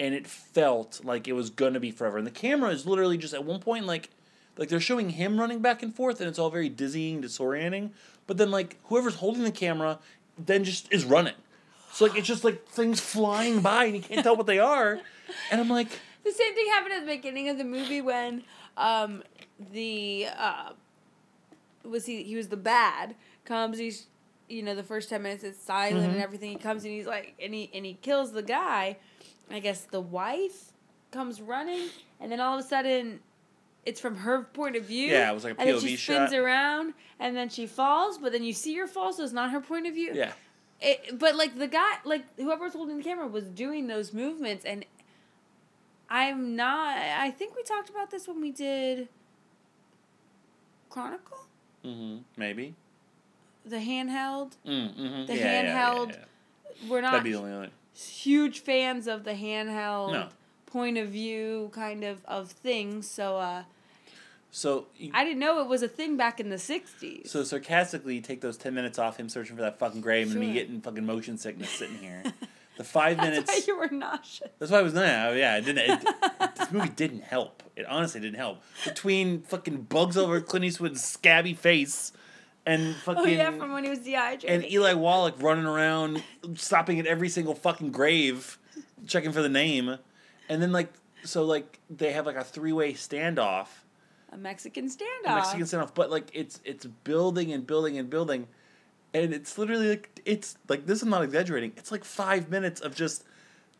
[0.00, 2.16] and it felt like it was gonna be forever.
[2.16, 4.10] And the camera is literally just at one point like
[4.56, 7.90] like they're showing him running back and forth and it's all very dizzying disorienting.
[8.26, 9.98] But then like whoever's holding the camera
[10.38, 11.34] then just is running.
[11.92, 15.00] So like it's just like things flying by and you can't tell what they are.
[15.50, 15.88] And i'm like
[16.24, 18.44] The same thing happened at the beginning of the movie when
[18.76, 19.22] um,
[19.72, 20.70] the uh,
[21.84, 24.06] was he he was the bad comes he's
[24.48, 26.22] you know the first 10 minutes it's silent and mm-hmm.
[26.22, 28.96] everything he comes and he's like and he and he kills the guy
[29.50, 30.72] i guess the wife
[31.10, 31.88] comes running
[32.20, 33.20] and then all of a sudden
[33.86, 35.98] it's from her point of view Yeah, it was like a and then she POV
[35.98, 36.38] spins shot.
[36.38, 39.60] around and then she falls but then you see her fall so it's not her
[39.60, 40.32] point of view Yeah.
[40.80, 44.64] it, but like the guy, like whoever was holding the camera was doing those movements,
[44.64, 44.84] and
[46.10, 46.96] I'm not.
[46.96, 49.08] I think we talked about this when we did
[50.90, 51.43] Chronicle,
[51.84, 52.16] Mm-hmm.
[52.36, 52.74] Maybe.
[53.66, 54.52] the handheld.
[54.66, 55.26] Mm-hmm.
[55.26, 56.88] The yeah, yeah, yeah, handheld yeah.
[56.88, 57.70] We're not That'd be the only one.
[57.94, 60.28] huge fans of the handheld No.
[60.66, 63.62] point of view kind of of things, so uh,
[64.50, 67.28] So, you, I didn't know it was a thing back in the '60s.
[67.28, 70.40] so sarcastically, you take those ten minutes off him searching for that fucking grave and
[70.40, 72.22] me getting fucking motion sickness sitting here.
[72.76, 73.52] The five That's minutes.
[73.52, 74.50] That's why you were nauseous.
[74.58, 75.56] That's why I was yeah, yeah.
[75.58, 75.90] It didn't.
[75.90, 77.62] It, this movie didn't help.
[77.76, 78.62] It honestly didn't help.
[78.84, 82.12] Between fucking bugs over Clint Eastwood's scabby face,
[82.66, 84.50] and fucking Oh yeah, from when he was dehydrated.
[84.50, 86.22] and Eli Wallach running around,
[86.54, 88.58] stopping at every single fucking grave,
[89.06, 89.98] checking for the name,
[90.48, 90.92] and then like
[91.24, 93.68] so like they have like a three way standoff,
[94.32, 95.34] a Mexican a standoff.
[95.36, 98.48] Mexican standoff, but like it's it's building and building and building,
[99.14, 101.72] and it's literally like it's like this is not exaggerating.
[101.76, 103.24] It's like five minutes of just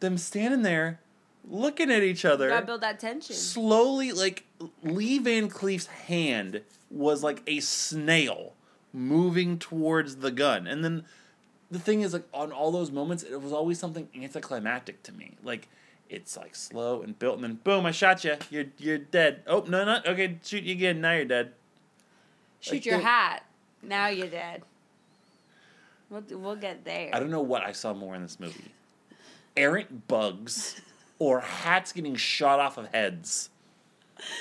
[0.01, 1.01] them standing there,
[1.47, 3.35] looking at each other Gotta build that tension.
[3.35, 4.45] slowly like
[4.83, 8.55] Lee Van Cleef's hand was like a snail
[8.93, 10.67] moving towards the gun.
[10.67, 11.05] And then
[11.71, 15.37] the thing is like on all those moments it was always something anticlimactic to me.
[15.43, 15.69] Like
[16.09, 18.37] it's like slow and built and then boom, I shot you.
[18.51, 19.43] You're you're dead.
[19.49, 20.01] Oh, no, no.
[20.07, 21.01] Okay, shoot you again.
[21.01, 21.53] Now you're dead.
[22.61, 23.45] Shoot Like your hat.
[23.83, 24.63] Now you're dead.
[26.15, 27.11] We'll, we'll get there.
[27.13, 28.71] I don't know what I saw more in this movie.
[29.57, 30.81] Errant bugs
[31.19, 33.51] or hats getting shot off of heads.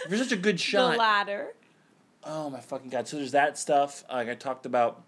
[0.07, 0.91] You're such a good shot.
[0.91, 1.53] the ladder.
[2.23, 3.07] Oh my fucking god!
[3.07, 4.03] So there's that stuff.
[4.11, 5.01] Like I talked about.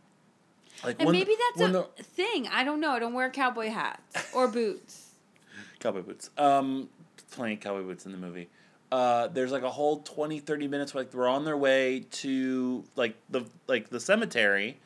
[0.84, 2.48] Like And maybe the- that's a the thing.
[2.48, 2.92] I don't know.
[2.92, 5.12] I don't wear cowboy hats or boots.
[5.80, 6.30] cowboy boots.
[6.38, 6.90] Um,
[7.32, 8.50] plenty of cowboy boots in the movie.
[8.92, 12.84] Uh, there's like a whole 20, 30 minutes where like they're on their way to
[12.98, 14.78] like the like the cemetery,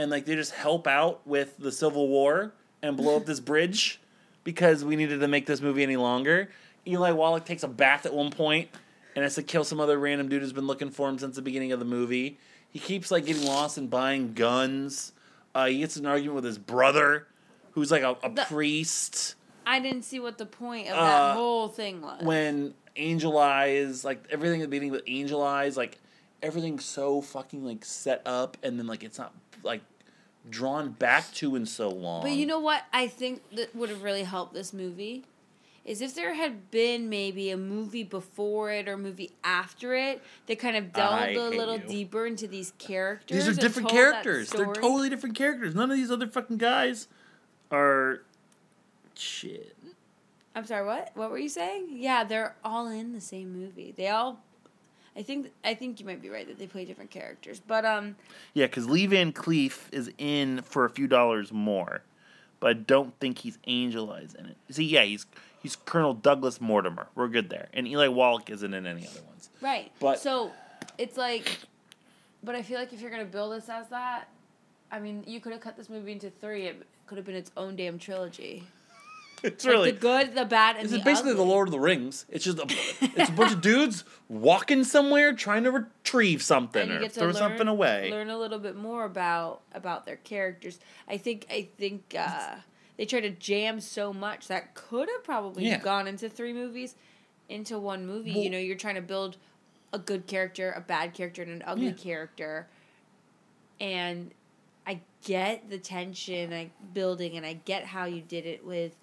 [0.00, 4.00] and like they just help out with the Civil War and blow up this bridge
[4.44, 6.48] because we needed to make this movie any longer.
[6.86, 8.70] Eli Wallach takes a bath at one point
[9.14, 11.42] and has to kill some other random dude who's been looking for him since the
[11.42, 12.38] beginning of the movie.
[12.70, 15.12] He keeps like getting lost and buying guns.
[15.54, 17.26] Uh, he gets an argument with his brother,
[17.72, 19.34] who's like a, a The- priest.
[19.66, 22.22] I didn't see what the point of Uh, that whole thing was.
[22.22, 25.98] when Angel Eyes, like everything at the beginning with Angel Eyes, like
[26.42, 29.82] everything's so fucking like set up, and then like it's not like
[30.48, 32.22] drawn back to in so long.
[32.22, 35.24] But you know what I think that would have really helped this movie
[35.84, 40.22] is if there had been maybe a movie before it or a movie after it
[40.46, 41.88] that kind of delved I a hate little you.
[41.88, 43.46] deeper into these characters.
[43.46, 44.50] these are different characters.
[44.50, 45.74] They're totally different characters.
[45.74, 47.08] None of these other fucking guys
[47.70, 48.22] are
[49.14, 49.76] shit.
[50.54, 50.84] I'm sorry.
[50.84, 51.10] What?
[51.14, 51.88] What were you saying?
[51.92, 53.94] Yeah, they're all in the same movie.
[53.96, 54.40] They all.
[55.16, 58.16] I think I think you might be right that they play different characters, but um,
[58.54, 62.02] Yeah, because Lee Van Cleef is in for a few dollars more,
[62.60, 64.56] but I don't think he's Angel Eyes in it.
[64.70, 65.26] See, yeah, he's
[65.62, 67.08] he's Colonel Douglas Mortimer.
[67.14, 69.50] We're good there, and Eli Wallach isn't in any other ones.
[69.60, 69.90] right.
[69.98, 70.52] But- so
[70.96, 71.58] it's like,
[72.44, 74.28] but I feel like if you're gonna build this as that,
[74.92, 76.66] I mean, you could have cut this movie into three.
[76.66, 78.64] It could have been its own damn trilogy.
[79.42, 81.42] It's Like really the good, the bad, and This the is basically the.
[81.42, 82.26] Lord of the Rings.
[82.28, 82.64] It's just a,
[83.16, 87.68] it's a bunch of dudes walking somewhere trying to retrieve something or throw learn, something
[87.68, 88.10] away.
[88.10, 90.78] Learn a little bit more about about their characters.
[91.08, 92.56] I think I think uh,
[92.96, 95.78] they try to jam so much that could have probably Yeah.
[95.80, 96.94] gone into three movies,
[97.48, 98.32] into one movie.
[98.32, 99.36] you know, you're trying to build
[99.92, 101.92] a good character, a bad character, and an ugly Yeah.
[101.92, 102.68] character,
[103.80, 104.32] and
[104.86, 108.96] I get the tension I building, and I get how you did it with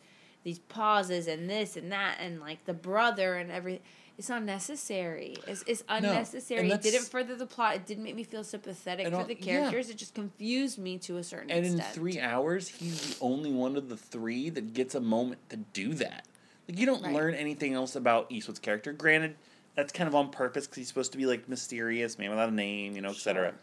[0.47, 3.81] these pauses and this and that, and like the brother and everything.
[4.17, 5.35] It's unnecessary.
[5.45, 6.61] It's, it's unnecessary.
[6.61, 7.75] and it didn't further the plot.
[7.75, 9.59] It didn't make me feel sympathetic And for the yeah.
[9.69, 9.89] characters.
[9.89, 11.65] It just confused me to a certain extent.
[11.67, 15.47] and in three hours, he's the only one of the three that gets a moment
[15.49, 16.25] to do that.
[16.67, 17.13] Like you don't Right.
[17.13, 18.93] learn anything else about Eastwood's character.
[18.93, 19.35] Granted,
[19.75, 22.53] that's kind of on purpose because he's supposed to be like mysterious, man without a
[22.53, 23.53] name, you know, etc.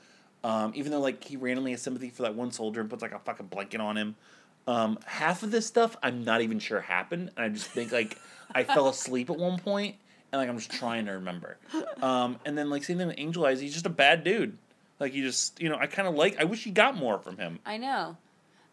[0.44, 3.12] Um, even though like he randomly has sympathy for that one soldier and puts like
[3.14, 4.14] a fucking blanket on him.
[4.66, 7.30] Um, half of this stuff I'm not even sure happened.
[7.36, 8.18] And I just think like
[8.54, 9.96] I fell asleep at one point
[10.32, 11.58] and like I'm just trying to remember.
[12.02, 14.56] Um, and then like same thing with Angel Eyes, he's just a bad dude.
[15.00, 17.36] Like he just you know I kind of like I wish he got more from
[17.36, 17.58] him.
[17.66, 18.16] I know.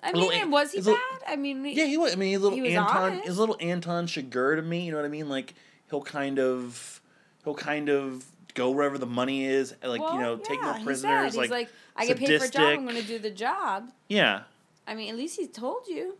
[0.03, 0.85] I mean, An- and was he bad?
[0.87, 2.13] little- I mean, Yeah, he was.
[2.13, 2.97] I mean, he's a little He was Anton.
[2.97, 3.25] honest.
[3.27, 4.85] His little Anton Chigurh to me.
[4.85, 5.29] You know what I mean?
[5.29, 5.53] Like
[5.91, 7.01] he'll kind of,
[7.43, 8.25] he'll kind of
[8.55, 11.35] go wherever the money is, like you Well, know, take yeah, more he prisoners.
[11.37, 12.63] like, He's like, I get paid for a job.
[12.79, 13.91] I'm going to do the job.
[14.09, 14.41] yeah.
[14.87, 16.17] I mean, at least he told you.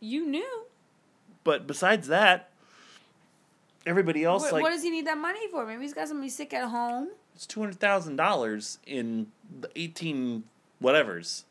[0.00, 0.64] You knew.
[1.44, 2.50] But besides that,
[3.86, 5.64] everybody else What, like what does he need that money for?
[5.66, 7.08] Maybe he's got somebody sick at home.
[7.34, 9.28] it's two hundred thousand dollars in
[9.60, 10.44] the eighteen
[10.82, 11.44] whatevers.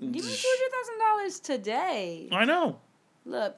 [0.00, 2.28] Give me two hundred thousand dollars today.
[2.32, 2.78] I know.
[3.24, 3.56] Look,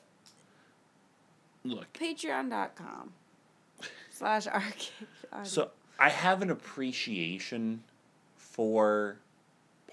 [1.64, 3.12] Look, patreon.com
[4.10, 4.88] slash arcade.
[5.44, 7.82] so I have an appreciation
[8.36, 9.18] for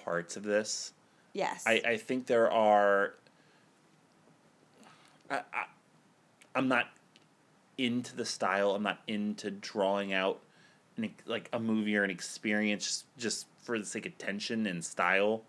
[0.03, 0.93] parts of this.
[1.37, 1.63] Yes.
[1.65, 3.13] I, I think there are.
[5.29, 5.65] I, I,
[6.55, 6.87] I'm not
[7.77, 8.71] into the style.
[8.71, 10.39] I'm not into drawing out
[10.97, 15.43] an, like a movie or an experience just for the sake of tension and style.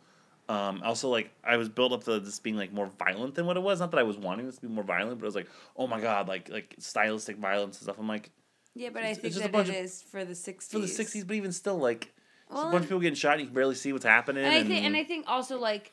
[0.49, 3.57] Um, also, like I was built up to this being like more violent than what
[3.57, 3.81] it was.
[3.81, 5.87] Not that I was wanting this to be more violent, but I was like, oh
[5.87, 7.97] my god, like like stylistic violence and stuff.
[7.99, 8.31] I'm like,
[8.75, 10.71] yeah, but I think it's just a that it of- is for the 60s.
[10.71, 12.15] for the '60s, but even still, like,
[12.51, 13.33] Well, a bunch of people getting shot.
[13.33, 14.45] and You can barely see what's happening.
[14.45, 15.93] and I think, and I think also like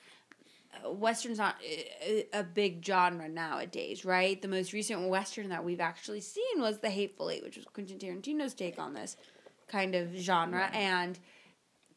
[0.86, 4.42] uh, westerns not a, a big genre nowadays, right?
[4.42, 7.98] The most recent western that we've actually seen was The Hateful Eight, which was Quentin
[7.98, 9.18] Tarantino's take on this
[9.68, 11.18] kind of genre, and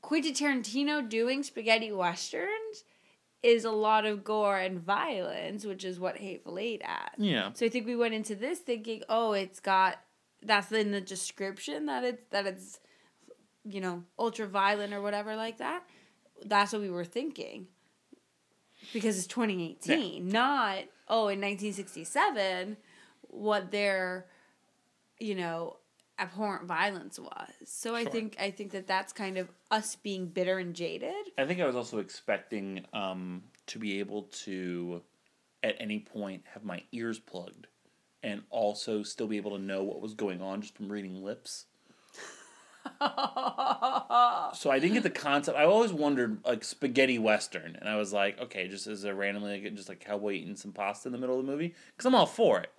[0.00, 2.84] Quentin Tarantino doing spaghetti westerns
[3.42, 7.14] is a lot of gore and violence, which is what Hateful Eight adds.
[7.18, 9.98] yeah, So I think we went into this thinking, oh, it's got
[10.42, 12.78] that's in the description that it's that it's
[13.68, 15.82] you know ultra violent or whatever like that.
[16.44, 17.66] That's what we were thinking
[18.92, 20.78] because it's 2018, not
[21.08, 22.76] oh in 1967
[23.30, 24.26] what their
[25.18, 25.76] you know
[26.18, 27.50] abhorrent violence was.
[27.64, 31.14] So I think I think that that's kind of us being bitter and jaded.
[31.36, 35.02] I think I was also expecting um, to be able to,
[35.62, 37.66] at any point, have my ears plugged,
[38.22, 41.66] and also still be able to know what was going on just from reading lips.
[44.54, 45.56] So I didn't get the concept.
[45.58, 49.60] I always wondered like spaghetti western, and I was like, okay, just as a randomly
[49.62, 52.14] like, just like cowboy eating some pasta in the middle of the movie, because I'm
[52.14, 52.70] all for it.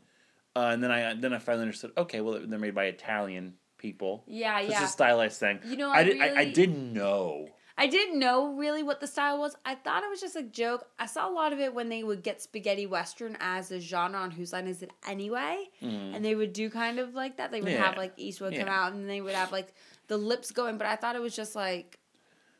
[0.56, 1.92] Uh, and then I then I finally understood.
[1.98, 4.24] Okay, well they're made by Italian people.
[4.28, 4.82] Yeah, It's yeah.
[4.82, 5.60] It's a stylized thing.
[5.66, 6.22] You know, I, I did.
[6.22, 7.50] I, I really- didn't know.
[7.82, 9.56] I didn't know really what the style was.
[9.64, 10.86] I thought it was just a joke.
[11.00, 14.20] I saw a lot of it when they would get spaghetti western as a genre
[14.20, 17.52] on Whose Line Is It Anyway, and they would do kind of like that.
[17.54, 17.98] They would have Yeah.
[18.00, 19.74] like Eastwood come out, and they would have like
[20.10, 20.78] the lips going.
[20.78, 21.98] But I thought it was just like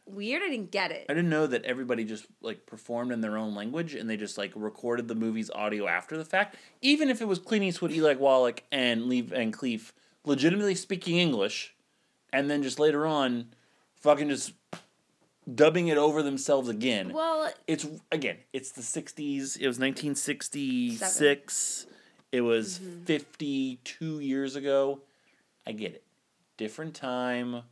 [0.06, 0.42] weird.
[0.42, 1.06] I didn't get it.
[1.10, 4.38] I didn't know that everybody just like performed in their own language and they just
[4.38, 6.56] like recorded the movie's audio after the fact.
[6.82, 9.92] Even if it was Clint Eastwood, Eli Wallach, and Lee Van Cleef
[10.26, 11.76] legitimately speaking English,
[12.32, 13.50] and then just later on,
[13.96, 14.54] fucking just
[15.54, 17.12] dubbing it over themselves again.
[17.14, 19.60] Well, It's again, it's the '60s.
[19.60, 21.88] It was 1966.
[22.32, 23.04] It was mm-hmm.
[23.06, 25.02] 52 years ago.
[25.66, 26.04] I get it.
[26.60, 27.64] Different time.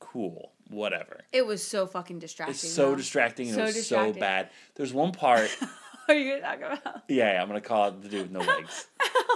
[0.00, 0.52] Cool.
[0.68, 1.20] Whatever.
[1.32, 2.54] it was so fucking distracting.
[2.54, 2.96] It's so though.
[2.96, 4.14] distracting and So it was distracting.
[4.14, 4.48] so bad.
[4.74, 5.48] There's one part.
[6.06, 7.02] What are you gonna talk about?
[7.08, 8.86] yeah, yeah, I'm gonna call it the dude with no legs.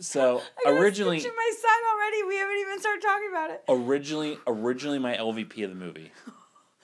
[0.00, 2.22] So originally, my side already.
[2.28, 3.64] We haven't even started talking about it.
[3.68, 6.12] originally, originally, my LVP of the movie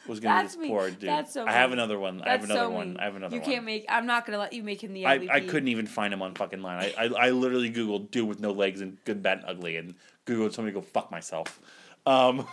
[0.06, 1.08] was gonna That's be this poor dude.
[1.08, 2.22] That's so I have another one.
[2.22, 2.96] I have another so one.
[2.98, 3.40] I have another one.
[3.40, 3.50] You one.
[3.50, 3.86] can't make.
[3.88, 5.26] I'm not gonna let you make him the I.
[5.30, 6.92] I couldn't even find him on fucking line.
[6.96, 9.94] I, I, I literally googled dude with no legs and good, bad, and ugly, and
[10.26, 11.60] googled somebody to go fuck myself.
[12.06, 12.46] Um,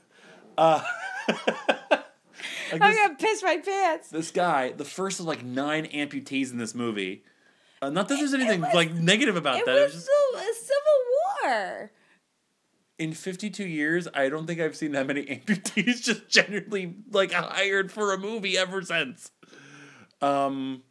[0.58, 0.82] uh,
[1.28, 2.02] like
[2.72, 4.08] I'm this- gonna piss my pants.
[4.08, 7.22] this guy, the first of like nine amputees in this movie.
[7.82, 9.76] Uh, not that there's anything was- like negative about It that.
[9.76, 11.90] It was was just civil war.
[12.98, 17.90] In 52 years, I don't think I've seen that many amputees just generally like hired
[17.90, 19.30] for a movie ever since.
[20.20, 20.82] Um,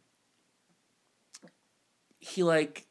[2.20, 2.86] he like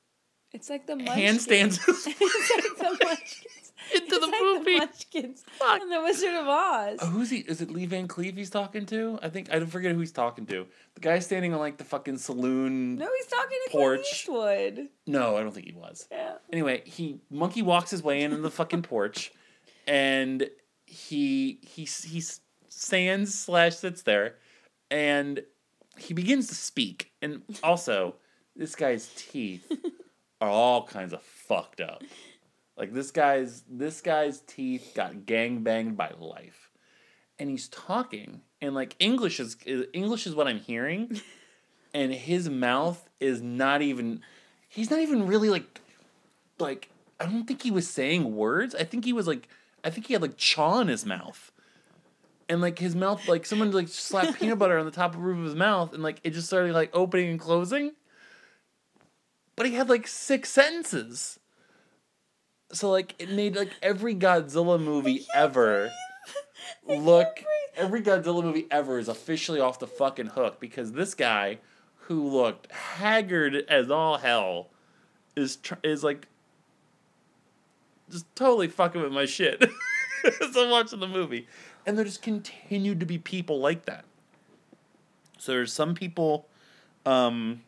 [0.52, 3.46] It's like the handstands it's like the Munchkins.
[3.96, 4.74] into the like movie.
[4.74, 5.82] the Munchkins Fuck.
[5.82, 7.00] on the Wizard of Oz.
[7.02, 7.40] Oh, who's he?
[7.40, 9.20] Is it Lee Van Cleef he's talking to?
[9.22, 10.66] I think I don't forget who he's talking to.
[10.96, 12.96] The guy standing on like the fucking saloon.
[12.96, 14.00] No, he's talking to Porch.
[14.00, 14.88] Clint Eastwood.
[15.08, 16.08] No, I don't think he was.
[16.12, 16.34] Yeah.
[16.52, 19.32] Anyway, he monkey walks his way into the fucking porch,
[19.88, 20.50] and
[20.86, 22.22] he he he
[22.70, 24.36] stands slash sits there,
[24.92, 25.44] and
[25.98, 27.12] he begins to speak.
[27.22, 28.16] And also,
[28.56, 29.72] this guy's teeth
[30.42, 32.04] are all kinds of fucked up.
[32.78, 36.72] Like this guy's this guy's teeth got gang banged by life,
[37.38, 39.58] and he's talking, and like English is
[39.94, 41.22] English is what I'm hearing,
[41.94, 44.22] and his mouth is not even.
[44.68, 45.82] He's not even really like,
[46.58, 48.74] like I don't think he was saying words.
[48.74, 49.48] I think he was like,
[49.84, 51.52] I think he had like chaw in his mouth,
[52.50, 55.24] and like his mouth, like someone like slapped peanut butter on the top of the
[55.24, 57.92] roof of his mouth, and like it just started like opening and closing.
[59.56, 61.40] But he had like six sentences.
[62.74, 65.92] So like it made like every Godzilla movie ever
[66.88, 67.44] look
[67.76, 71.60] every Godzilla movie ever is officially off the fucking hook because this guy
[71.96, 74.70] who looked haggard as all hell
[75.36, 76.28] is tr- is like
[78.10, 79.62] just totally fucking with my shit
[80.42, 81.48] as I'm watching the movie.
[81.86, 84.06] And there just continued to be people like that.
[85.40, 86.48] So there's some people
[87.06, 87.62] um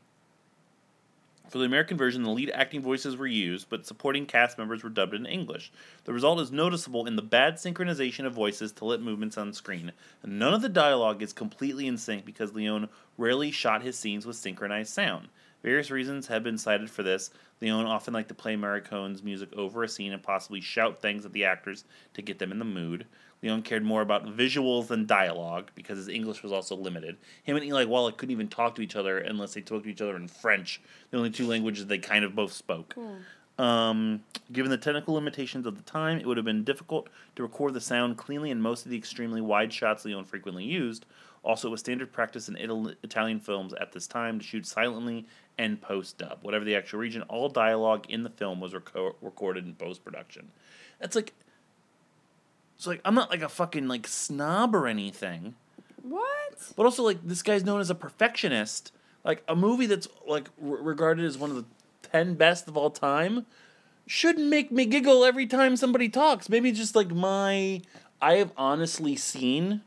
[1.55, 4.89] for the American version, the lead acting voices were used, but supporting cast members were
[4.89, 5.71] dubbed in English.
[6.03, 9.93] The result is noticeable in the bad synchronization of voices to lip movements on screen.
[10.21, 14.35] None of the dialogue is completely in sync because Leone rarely shot his scenes with
[14.35, 15.29] synchronized sound.
[15.63, 17.31] Various reasons have been cited for this.
[17.61, 21.31] Leone often liked to play Morricone's music over a scene and possibly shout things at
[21.31, 21.85] the actors
[22.15, 23.05] to get them in the mood.
[23.41, 27.17] Leone cared more about visuals than dialogue because his English was also limited.
[27.43, 30.01] Him and Eli Wallach couldn't even talk to each other unless they talked to each
[30.01, 30.81] other in French,
[31.11, 32.95] the only two languages they kind of both spoke.
[33.57, 37.73] Um, given the technical limitations of the time, it would have been difficult to record
[37.73, 41.05] the sound cleanly in most of the extremely wide shots Leone frequently used.
[41.43, 45.25] Also, it was standard practice in Ital- Italian films at this time to shoot silently
[45.57, 46.39] and post dub.
[46.41, 50.51] Whatever the actual region, all dialogue in the film was reco- recorded in post production.
[50.99, 51.33] That's like,
[52.76, 55.55] it's like I'm not like a fucking like snob or anything,
[56.01, 56.73] What?
[56.76, 58.91] but also like this guy's known as a perfectionist.
[59.23, 61.65] Like a movie that's like re- regarded as one of the
[62.03, 63.45] ten best of all time
[64.07, 66.47] shouldn't make me giggle every time somebody talks.
[66.49, 67.82] Maybe just like my
[68.21, 69.82] I have honestly seen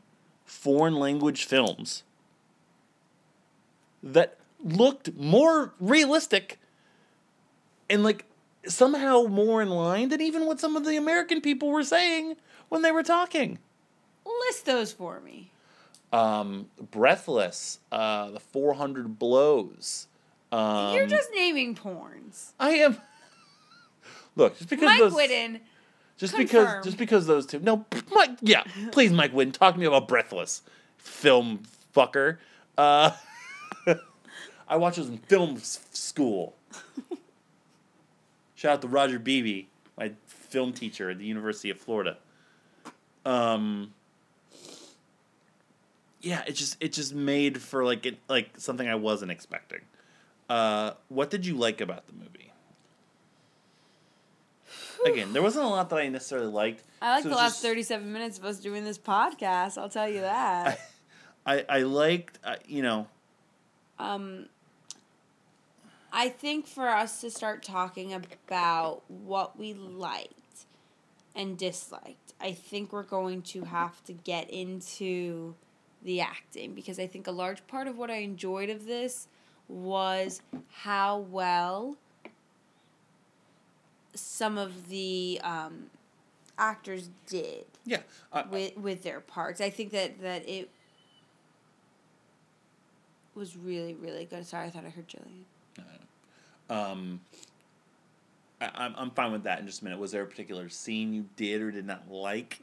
[0.45, 2.03] foreign language films
[4.03, 6.59] that looked more realistic
[7.89, 8.25] and like
[8.65, 12.35] somehow more in line than even what some of the American people were saying
[12.69, 13.59] when they were talking.
[14.47, 15.51] List those for me.
[16.13, 20.07] Um, Breathless, uh, the 400 Blows.
[20.51, 22.51] Um, You're just naming porns.
[22.59, 22.97] I am.
[24.35, 25.59] Look, just because Mike those, Whitten.
[26.17, 27.59] just because, just because those two.
[27.59, 28.37] No, Mike.
[28.41, 30.61] Yeah, please, Mike Whitten, talk to me about Breathless,
[30.97, 31.61] film
[31.95, 32.37] fucker.
[32.77, 33.11] Uh,
[34.67, 36.55] I watched those in film s- school.
[38.55, 39.67] Shout out to Roger Beebe,
[39.97, 42.17] my film teacher at the University of Florida.
[43.25, 43.93] Um.
[46.21, 49.81] Yeah, it just it just made for like it like something I wasn't expecting.
[50.49, 52.51] Uh, what did you like about the movie?
[55.05, 56.83] Again, there wasn't a lot that I necessarily liked.
[57.01, 59.77] I like so the last just- 37 minutes of us doing this podcast.
[59.77, 60.79] I'll tell you that.
[61.45, 63.07] I I liked uh, you know
[63.99, 64.47] um,
[66.11, 70.33] I think for us to start talking about what we liked
[71.39, 75.55] and disliked, I think we're going to have to get into
[76.03, 79.29] the acting because I think a large part of what I enjoyed of this
[79.69, 81.95] was how well
[84.13, 85.85] some of the um,
[86.57, 87.99] actors did yeah
[88.51, 89.61] with with their parts.
[89.61, 90.69] I think that that it
[93.33, 94.45] was really really good.
[94.45, 95.45] Sorry, I thought I heard Jillian.
[96.69, 97.21] um
[98.61, 99.99] I, I'm I'm fine with that in just a minute.
[99.99, 102.59] Was there a particular scene you did or did not like?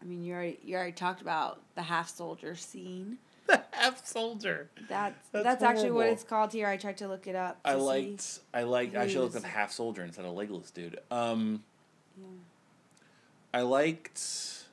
[0.00, 3.18] I mean, you already you already talked about the half soldier scene.
[3.48, 4.68] The half soldier.
[4.90, 6.66] That's That's that's, actually what it's called here.
[6.66, 7.58] I tried to look it up.
[7.64, 10.98] I liked I liked I should look up half soldier instead of legless dude.
[11.10, 11.62] Um
[12.18, 12.26] Yeah.
[13.54, 14.66] I liked so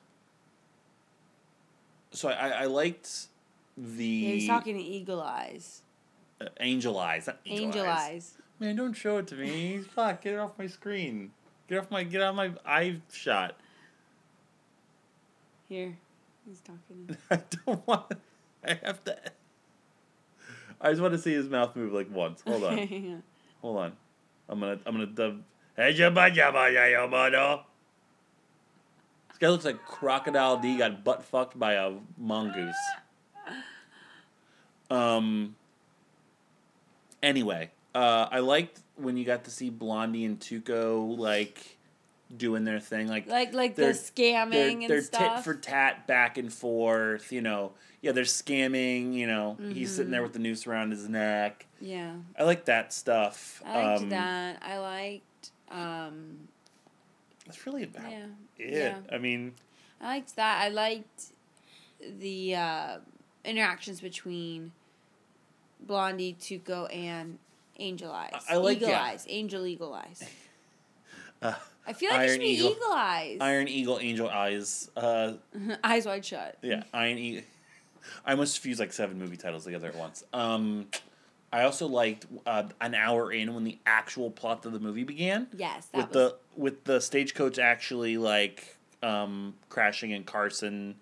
[2.28, 3.28] I, I liked
[3.78, 5.80] the Yeah, he's talking to Eagle Eyes.
[6.40, 7.98] uh, angel eyes, not angel, Angel eyes.
[7.98, 8.34] Eyes.
[8.58, 9.78] Man, don't show it to me.
[9.78, 11.32] Fuck, get it off my screen.
[11.68, 13.56] Get off my get out my eye shot.
[15.68, 15.96] Here,
[16.48, 17.16] he's talking.
[17.30, 18.12] I don't want.
[18.66, 19.16] I have to.
[20.80, 22.42] I just want to see his mouth move like once.
[22.46, 23.16] Hold on, Yeah.
[23.60, 23.92] hold on.
[24.48, 25.42] I'm gonna I'm gonna dub.
[25.76, 27.62] Hey, jabba, jabba, ya, ya, bada.
[29.28, 32.74] This guy looks like Crocodile D got butt fucked by a mongoose.
[34.88, 35.56] Um.
[37.20, 41.76] Anyway, uh, I liked when you got to see Blondie and Tuco like
[42.36, 45.36] doing their thing, like Like like They're- the scamming they're, and they're stuff.
[45.36, 47.30] tit for tat back and forth.
[47.32, 47.72] You know,
[48.02, 49.14] yeah, they're scamming.
[49.14, 50.10] You know, he's sitting Mm-hmm.
[50.12, 51.66] there with the noose around his neck.
[51.80, 53.62] yeah, I like that stuff.
[53.64, 54.62] I liked um, that.
[54.62, 55.50] I liked.
[55.70, 56.48] Um,
[57.44, 58.26] That's really about yeah,
[58.58, 58.72] it.
[58.74, 58.98] yeah.
[59.14, 59.54] I mean,
[60.00, 60.62] I liked that.
[60.62, 61.24] I liked
[62.18, 62.96] the uh,
[63.44, 64.72] interactions between
[65.80, 67.38] Blondie, Tuco, and
[67.78, 68.32] Angel Eyes.
[68.48, 69.02] I- I like- Eagle yeah.
[69.02, 69.26] Eyes.
[69.28, 70.22] Angel Eagle Eyes.
[71.42, 71.54] uh,
[71.86, 72.72] I feel like it should be Eagle.
[72.72, 73.38] Eagle Eyes.
[73.40, 74.90] Iron Eagle, Angel Eyes.
[74.96, 75.34] Uh,
[75.84, 76.58] Eyes wide shut.
[76.62, 77.42] yeah, Iron Eagle.
[78.24, 80.24] I almost fused like seven movie titles together at once.
[80.32, 80.86] Um,
[81.52, 85.46] I also liked uh, an hour in when the actual plot of the movie began.
[85.56, 90.96] Yes, that with was the with the stagecoach actually like um, crashing and Carson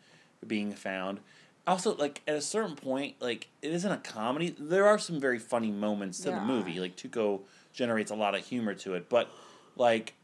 [0.47, 1.21] being found.
[1.67, 4.55] Also, like at a certain point, like it isn't a comedy.
[4.59, 6.79] There are some very funny moments to There the movie.
[6.79, 7.41] Like Tuco
[7.73, 9.31] generates a lot of humor to it, but
[9.77, 10.15] like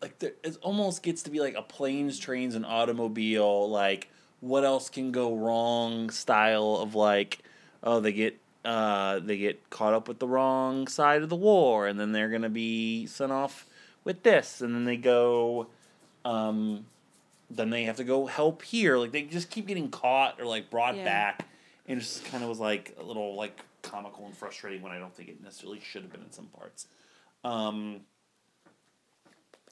[0.00, 3.68] like there, it almost gets to be like a planes, trains, and automobile.
[3.68, 4.08] Like
[4.40, 6.10] what else can go wrong?
[6.10, 7.40] Style of like
[7.82, 11.88] oh they get uh they get caught up with the wrong side of the war,
[11.88, 13.66] and then they're gonna be sent off
[14.04, 15.66] with this, and then they go.
[16.24, 16.84] Um,
[17.50, 18.96] then they have to go help here.
[18.96, 21.04] Like they just keep getting caught or like brought Yeah.
[21.04, 21.46] back,
[21.86, 24.98] and it just kind of was like a little like comical and frustrating when I
[24.98, 26.86] don't think it necessarily should have been in some parts.
[27.44, 28.02] Um,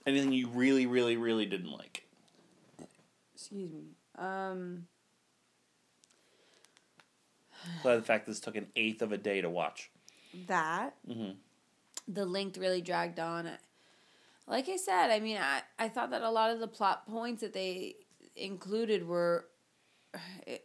[0.07, 2.05] anything you really, really, really didn't like?
[3.35, 3.85] excuse me.
[4.16, 4.87] Um,
[7.83, 9.91] Besides the fact this took an eighth of a day to watch.
[10.47, 11.33] that Mm-hmm.
[12.09, 13.51] the length really dragged on.
[14.49, 17.42] Like I said, I mean, I, I thought that a lot of the plot points
[17.42, 17.96] that they
[18.34, 19.46] included were,
[20.46, 20.64] it,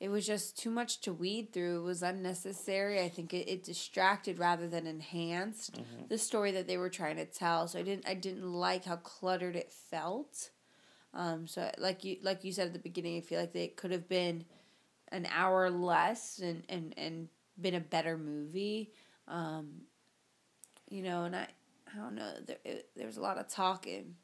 [0.00, 1.80] it was just too much to weed through.
[1.80, 3.02] It was unnecessary.
[3.02, 7.26] I think it, it distracted rather than enhanced the story that they were trying to
[7.26, 7.68] tell.
[7.68, 10.50] So I didn't I didn't like how cluttered it felt.
[11.12, 13.92] Um, so like you like you said at the beginning, I feel like they could
[13.92, 14.44] have been
[15.08, 17.28] an hour less and, and, and
[17.60, 18.92] been a better movie.
[19.28, 19.82] Um,
[20.88, 21.46] you know, and I,
[21.94, 22.32] I don't know.
[22.46, 24.14] There, it, there was a lot of talking.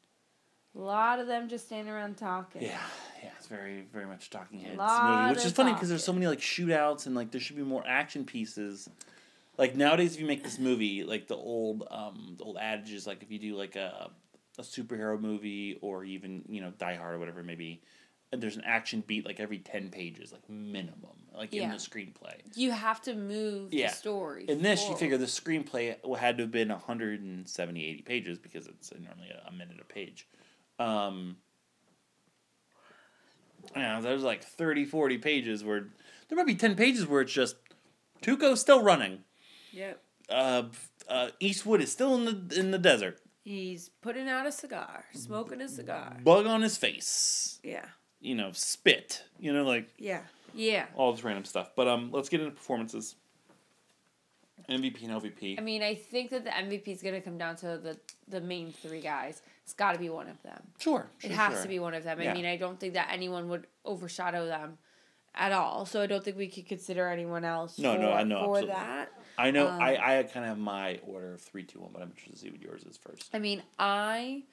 [0.75, 2.61] A lot of them just standing around talking.
[2.61, 2.79] Yeah,
[3.21, 6.27] yeah, it's very, very much talking heads movie, which is funny because there's so many
[6.27, 8.89] like shootouts and like there should be more action pieces.
[9.57, 13.05] Like nowadays, if you make this movie, like the old, um, the old adage is
[13.05, 14.11] like if you do like a
[14.57, 17.81] a superhero movie or even you know Die Hard or whatever it may be,
[18.31, 22.35] there's an action beat like every ten pages, like minimum, like in the screenplay.
[22.55, 23.89] You have to move Yeah.
[23.89, 24.45] the story.
[24.47, 28.91] In this, you figure the screenplay had to have been 170, 80 pages because it's
[28.93, 30.27] normally a, a minute a page.
[30.79, 31.37] Um,
[33.75, 35.87] yeah, there's like 30, 40 pages where
[36.27, 37.55] there might be 10 pages where it's just
[38.21, 39.19] Tuco's still running.
[39.71, 40.01] Yep.
[40.29, 40.63] Uh,
[41.07, 43.19] uh, Eastwood is still in the in the desert.
[43.43, 46.17] He's putting out a cigar, smoking a cigar.
[46.23, 47.59] Bug on his face.
[47.63, 47.85] Yeah.
[48.19, 49.23] You know, spit.
[49.39, 50.21] You know, like Yeah.
[50.53, 50.85] Yeah.
[50.95, 51.71] all this random stuff.
[51.75, 53.15] But um, let's get into performances.
[54.69, 55.57] MVP and LVP.
[55.57, 57.97] I mean, I think that the MVP is going to come down to the
[58.27, 59.41] the main three guys.
[59.63, 60.61] It's got to be one of them.
[60.79, 61.63] sure, It has sure.
[61.63, 62.21] to be one of them.
[62.21, 62.31] Yeah.
[62.31, 64.77] I mean, I don't think that anyone would overshadow them
[65.33, 65.85] at all.
[65.85, 67.79] So I don't think we could consider anyone else.
[67.79, 68.67] No, for, no, I know, for absolutely.
[68.75, 69.11] that.
[69.37, 72.01] I know Um, I, I kind of have my order of three, two, one, but
[72.01, 73.29] I'm interested to see what yours is first.
[73.33, 74.43] I mean, I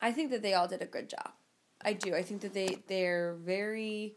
[0.00, 1.32] I think that they all did a good job.
[1.84, 2.14] I do.
[2.14, 4.16] I think that they they're very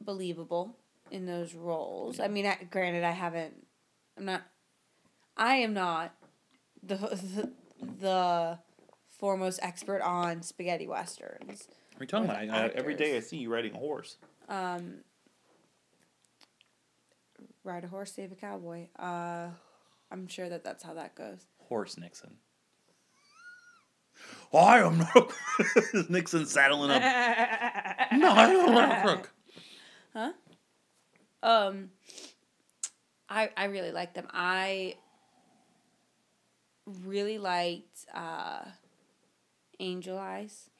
[0.00, 0.76] believable
[1.10, 2.20] in those roles.
[2.20, 3.54] I mean, I, granted, I haven't.
[4.16, 4.42] I'm not.
[5.36, 6.14] I am not
[6.82, 7.50] the the,
[8.00, 8.58] the
[9.18, 11.68] foremost expert on spaghetti westerns.
[11.94, 12.36] What are you talking about?
[12.48, 14.16] I, every day I see you riding a horse.
[14.48, 14.98] Um,
[17.64, 18.86] ride a horse, save a cowboy.
[18.98, 19.48] Uh,
[20.10, 21.46] I'm sure that that's how that goes.
[21.58, 22.36] Horse Nixon.
[24.52, 25.32] I am not
[25.94, 27.02] a Nixon saddling up.
[28.12, 29.30] No, I am not a crook.
[31.42, 31.90] Um,
[33.28, 34.26] I I really like them.
[34.32, 34.94] I
[37.04, 38.60] really liked uh,
[39.80, 40.70] Angel Eyes.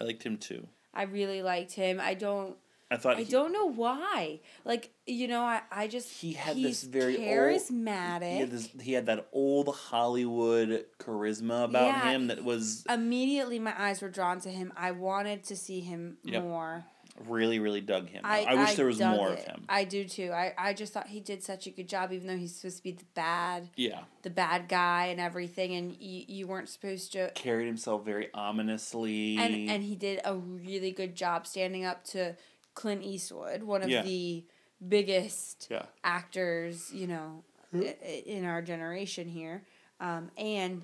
[0.00, 0.66] I liked him too.
[0.94, 2.00] I really liked him.
[2.00, 2.56] I don't.
[2.90, 4.40] I thought I he, don't know why.
[4.64, 8.32] Like you know, I I just He had he's this very old- charismatic.
[8.32, 12.10] he had, this, he had that old Hollywood charisma about Yeah.
[12.12, 14.72] him that was Immediately, my eyes were drawn to him.
[14.74, 16.42] I wanted to see him Yep.
[16.42, 16.86] more.
[17.26, 18.22] Really, really dug him.
[18.24, 19.38] I, I, wish there was more it.
[19.40, 19.64] of him.
[19.68, 20.30] I do too.
[20.32, 22.82] I, I just thought he did such a good job, even though he's supposed to
[22.82, 24.00] be the bad, yeah.
[24.22, 27.30] the bad guy and everything, and you, you weren't supposed to.
[27.34, 29.36] Carried himself very ominously.
[29.38, 32.36] And and he did a really good job standing up to
[32.74, 34.02] Clint Eastwood, one of Yeah.
[34.02, 34.44] the
[34.86, 35.86] biggest yeah.
[36.04, 37.42] actors, you know,
[37.74, 39.64] i- i- in our generation here,
[40.00, 40.82] um, and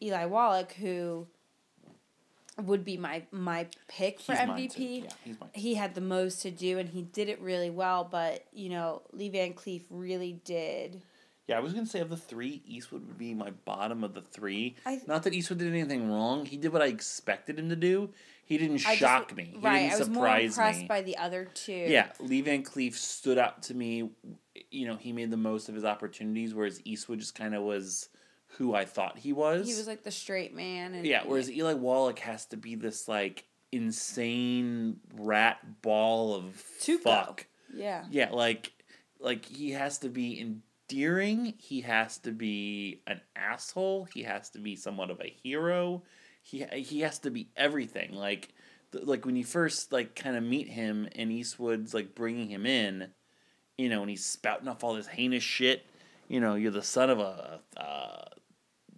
[0.00, 1.26] Eli Wallach, who
[2.60, 4.40] would be my my pick for He's
[4.74, 5.08] MVP.
[5.24, 5.34] Yeah.
[5.54, 8.04] He had the most to do, and he did it really well.
[8.10, 11.02] But you know, Lee Van Cleef really did.
[11.48, 14.20] Yeah, I was gonna say of the three, Eastwood would be my bottom of the
[14.20, 14.76] three.
[14.86, 16.46] I- Not that Eastwood did anything wrong.
[16.46, 18.10] He did what I expected him to do.
[18.44, 19.50] He didn't I shock just, me.
[19.54, 20.06] He right, didn't surprise me.
[20.06, 20.86] I was more impressed me.
[20.86, 21.72] by the other two.
[21.72, 24.10] yeah, Lee Van Cleef stood out to me.
[24.70, 28.08] You know, he made the most of his opportunities, whereas Eastwood just kind of was
[28.58, 29.66] who I thought he was.
[29.66, 30.94] he was like the straight man.
[30.94, 37.02] And yeah, whereas Eli Wallach has to be this like insane rat ball of Tuco.
[37.02, 37.46] fuck.
[37.74, 38.72] yeah, Yeah, like
[39.20, 41.54] like he has to be endearing.
[41.58, 44.04] He has to be an asshole.
[44.12, 46.02] He has to be somewhat of a hero.
[46.42, 48.12] He he has to be everything.
[48.12, 48.48] Like
[48.92, 53.08] like when you first like kind of meet him and Eastwood's like bringing him in,
[53.78, 55.86] you know, and he's spouting off all this heinous shit.
[56.28, 58.24] You know, you're the son of a uh,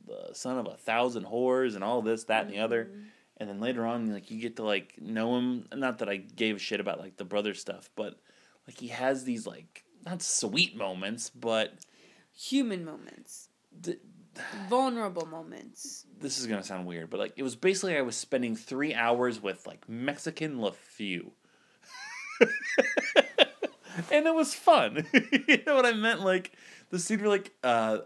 [0.06, 2.90] the son of a thousand whores and all this, that, and the other.
[3.36, 5.66] And then later on, like you get to like know him.
[5.74, 8.18] Not that I gave a shit about like the brother stuff, but
[8.66, 11.74] like he has these like not sweet moments, but
[12.36, 13.48] Human moments,
[13.82, 14.00] th-
[14.68, 16.04] vulnerable moments.
[16.20, 19.40] this is gonna sound weird, but like it was basically I was spending three hours
[19.40, 21.30] with like Mexican LeFou.
[24.10, 25.06] and it was fun.
[25.48, 26.22] you know what I meant?
[26.22, 26.52] Like
[26.90, 27.98] the scene where like uh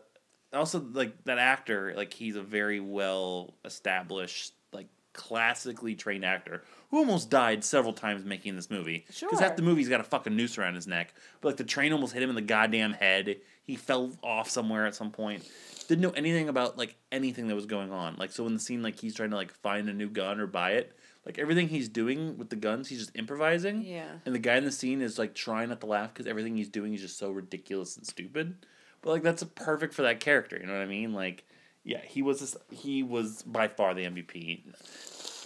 [0.53, 6.99] also like that actor, like he's a very well established, like classically trained actor who
[6.99, 9.05] almost died several times making this movie.
[9.07, 9.57] Because half Sure.
[9.57, 11.13] the movie's got a fucking noose around his neck.
[11.41, 13.37] But like the train almost hit him in the goddamn head.
[13.65, 15.47] He fell off somewhere at some point.
[15.89, 18.17] Didn't know anything about like anything that was going on.
[18.17, 20.47] Like so in the scene like he's trying to like find a new gun or
[20.47, 20.95] buy it.
[21.27, 23.83] Like everything he's doing with the guns, he's just improvising.
[23.83, 24.07] Yeah.
[24.25, 26.71] And the guy in the scene is like trying not to laugh because everything he's
[26.71, 28.65] doing is just so ridiculous and stupid.
[29.03, 30.59] But like that's perfect for that character.
[30.61, 31.13] You know what I mean?
[31.13, 31.45] Like,
[31.85, 34.63] yeah, he was this, he was by far the MVP.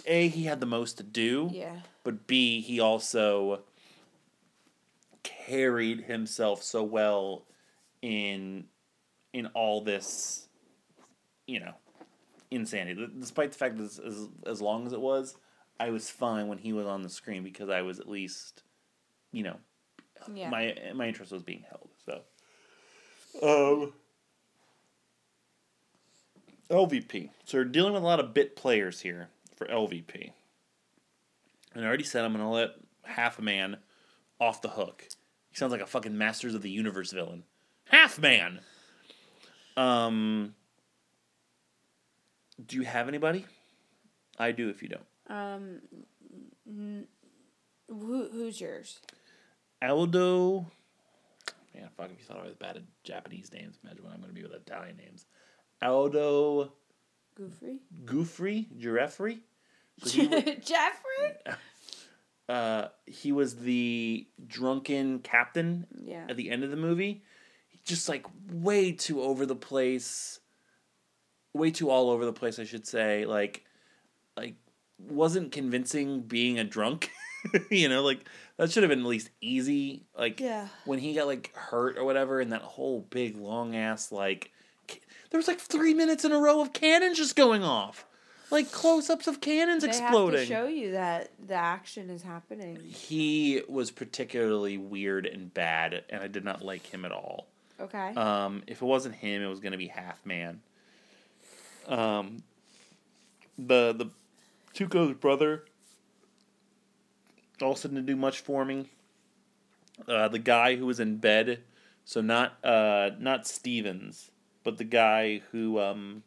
[0.05, 1.49] A, he had the most to do.
[1.53, 1.79] Yeah.
[2.03, 3.61] But B, he also
[5.23, 7.45] carried himself so well
[8.01, 8.65] in
[9.33, 10.47] in all this,
[11.47, 11.73] you know,
[12.51, 13.07] insanity.
[13.19, 15.35] Despite the fact that as, as, as long as it was,
[15.79, 18.61] I was fine when he was on the screen because I was at least,
[19.31, 19.55] you know,
[20.31, 20.49] Yeah.
[20.49, 21.89] my my interest was being held.
[22.05, 22.21] So,
[23.41, 23.93] um,
[26.69, 27.29] LVP.
[27.45, 30.31] So we're dealing with a lot of bit players here for LVP.
[31.73, 32.71] And I already said I'm gonna let
[33.03, 33.77] Half a Man
[34.39, 35.07] off the hook.
[35.49, 37.43] He sounds like a fucking Masters of the Universe villain.
[37.85, 38.59] Half Man.
[39.75, 40.55] Um.
[42.65, 43.45] Do you have anybody?
[44.37, 44.69] I do.
[44.69, 45.81] If you don't, Um.
[47.89, 48.99] Who, who's yours?
[49.81, 50.67] Aldo.
[51.75, 52.11] Man, fuck!
[52.11, 54.53] If you thought I was bad at Japanese names, imagine what I'm gonna be with
[54.53, 55.25] Italian names.
[55.81, 56.71] Aldo
[57.35, 57.79] Goofy.
[58.05, 58.67] Goofy.
[60.03, 60.27] So he,
[60.63, 61.33] Jeffrey.
[62.49, 66.25] uh, he was the drunken captain Yeah.
[66.29, 67.23] at the end of the movie.
[67.83, 70.39] Just like way too over the place,
[71.53, 72.59] way too all over the place.
[72.59, 73.65] I should say, like,
[74.37, 74.55] like
[74.99, 77.11] wasn't convincing being a drunk.
[77.71, 78.19] you know, like
[78.57, 80.03] that should have been at least easy.
[80.17, 80.67] Like Yeah.
[80.85, 84.51] when he got like hurt or whatever, and that whole big long ass like,
[84.87, 88.05] ca- there was like three minutes in a row of cannons just going off,
[88.51, 90.39] like close ups of cannons They exploding.
[90.39, 92.77] have to show you that the action is happening.
[92.77, 97.47] he was particularly weird and bad, and I did not like him at all.
[97.79, 98.13] Okay.
[98.13, 100.61] Um, if it wasn't him, it was going to be Half Man.
[101.87, 102.43] Um,
[103.57, 104.09] the the
[104.73, 105.65] Tuco's brother
[107.63, 108.89] also didn't do much for me.
[110.07, 111.59] Uh, the guy who was in bed,
[112.05, 114.31] so not uh, not Stevens,
[114.63, 116.23] but the guy who um,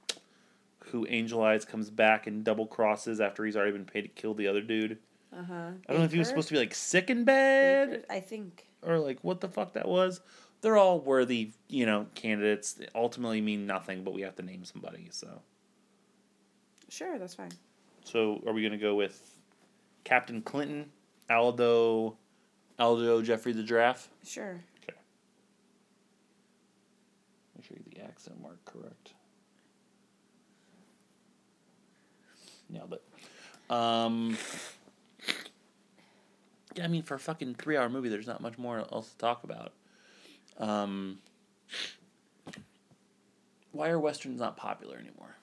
[0.86, 4.34] who Angel Eyes comes back and double crosses after he's already been paid to kill
[4.34, 4.98] the other dude.
[5.36, 5.54] Uh huh.
[5.88, 8.68] I don't know if he was supposed to be like sick in bed I think.
[8.82, 10.20] or like what the fuck that was.
[10.62, 12.72] They're all worthy, you know, candidates.
[12.72, 15.08] They ultimately mean nothing, but we have to name somebody.
[15.10, 15.42] So,
[16.88, 17.50] Sure, that's fine.
[18.04, 19.38] so are we gonna go with
[20.04, 20.90] Captain Clinton,
[21.28, 22.16] Aldo,
[22.78, 24.08] Aldo Jeffrey the Giraffe?
[24.24, 24.60] Sure.
[24.82, 24.98] Okay.
[27.56, 29.12] Make sure you get the accent mark correct.
[32.68, 33.02] Nailed it.
[33.70, 34.36] Um.
[36.74, 39.44] Yeah, I mean, for a fucking three-hour movie, there's not much more else to talk
[39.44, 39.72] about.
[40.58, 41.18] Um.
[43.72, 45.36] Why are westerns not popular anymore?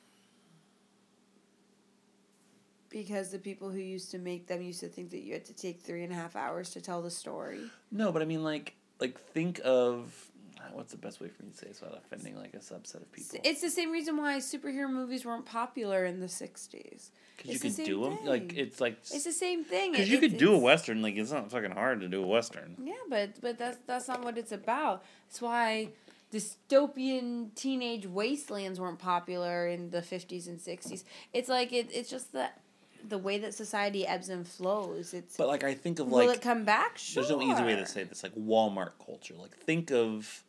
[2.94, 5.54] Because the people who used to make them used to think that you had to
[5.54, 7.60] take three and a half hours to tell the story.
[7.92, 10.14] No, but I mean, like, like think of
[10.60, 12.98] ah, what's the best way for me to say this without offending like a subset
[13.02, 13.40] of people.
[13.44, 17.10] It's the same reason why superhero movies weren't popular in the 60s.
[17.38, 18.20] Because you it's the could do them.
[18.26, 19.94] Like it's like It's the same thing.
[19.94, 22.78] Because you could do a western, like it's not fucking hard to do a western.
[22.80, 25.04] Yeah, but but that's that's not what it's about.
[25.28, 25.90] That's why
[26.32, 31.06] dystopian teenage wastelands weren't popular in the fifties and sixties.
[31.34, 32.63] It's like it, it's just that
[33.08, 35.14] the way that society ebbs and flows.
[35.14, 36.98] It's But like I think of like will it come back?
[36.98, 37.24] Sure.
[37.24, 39.34] there's no easy way to say this, like Walmart culture.
[39.38, 40.44] Like think of,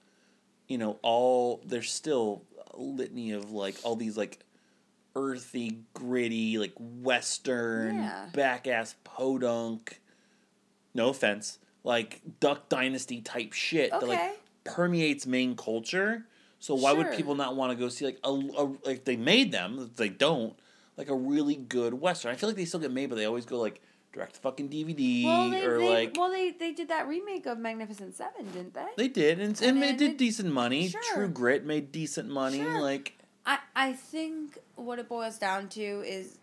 [0.69, 2.43] you know, all there's still
[2.73, 4.41] a litany of like all these like
[5.17, 8.27] earthy, gritty, like western, Yeah.
[8.33, 10.01] back ass podunk.
[10.95, 13.91] No offense, like Duck Dynasty type shit.
[13.91, 14.35] that, like Okay.
[14.65, 16.25] permeates main culture.
[16.61, 19.53] So why would people not want to go see like a, a like they made
[19.53, 19.91] them?
[19.97, 20.55] They don't
[20.97, 22.33] like a really good western.
[22.33, 23.81] I feel like they still get made, but they always go like
[24.13, 27.59] direct fucking DVD Well, they, or they, like well, they they did that remake of
[27.59, 28.87] Magnificent Seven, didn't they?
[28.97, 30.89] they did, and, And and, it did- decent money.
[30.89, 31.01] Sure.
[31.15, 32.59] True Grit made decent money.
[32.59, 32.81] Sure.
[32.81, 36.39] Like I I think what it boils down to is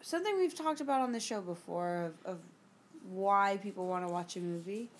[0.00, 2.38] something we've talked about on the show before of, of
[3.08, 4.90] why people want to watch a movie.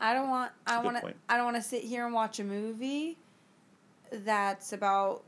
[0.00, 1.14] I don't want I want to.
[1.28, 3.18] I don't want to sit here and watch a movie
[4.10, 5.22] that's about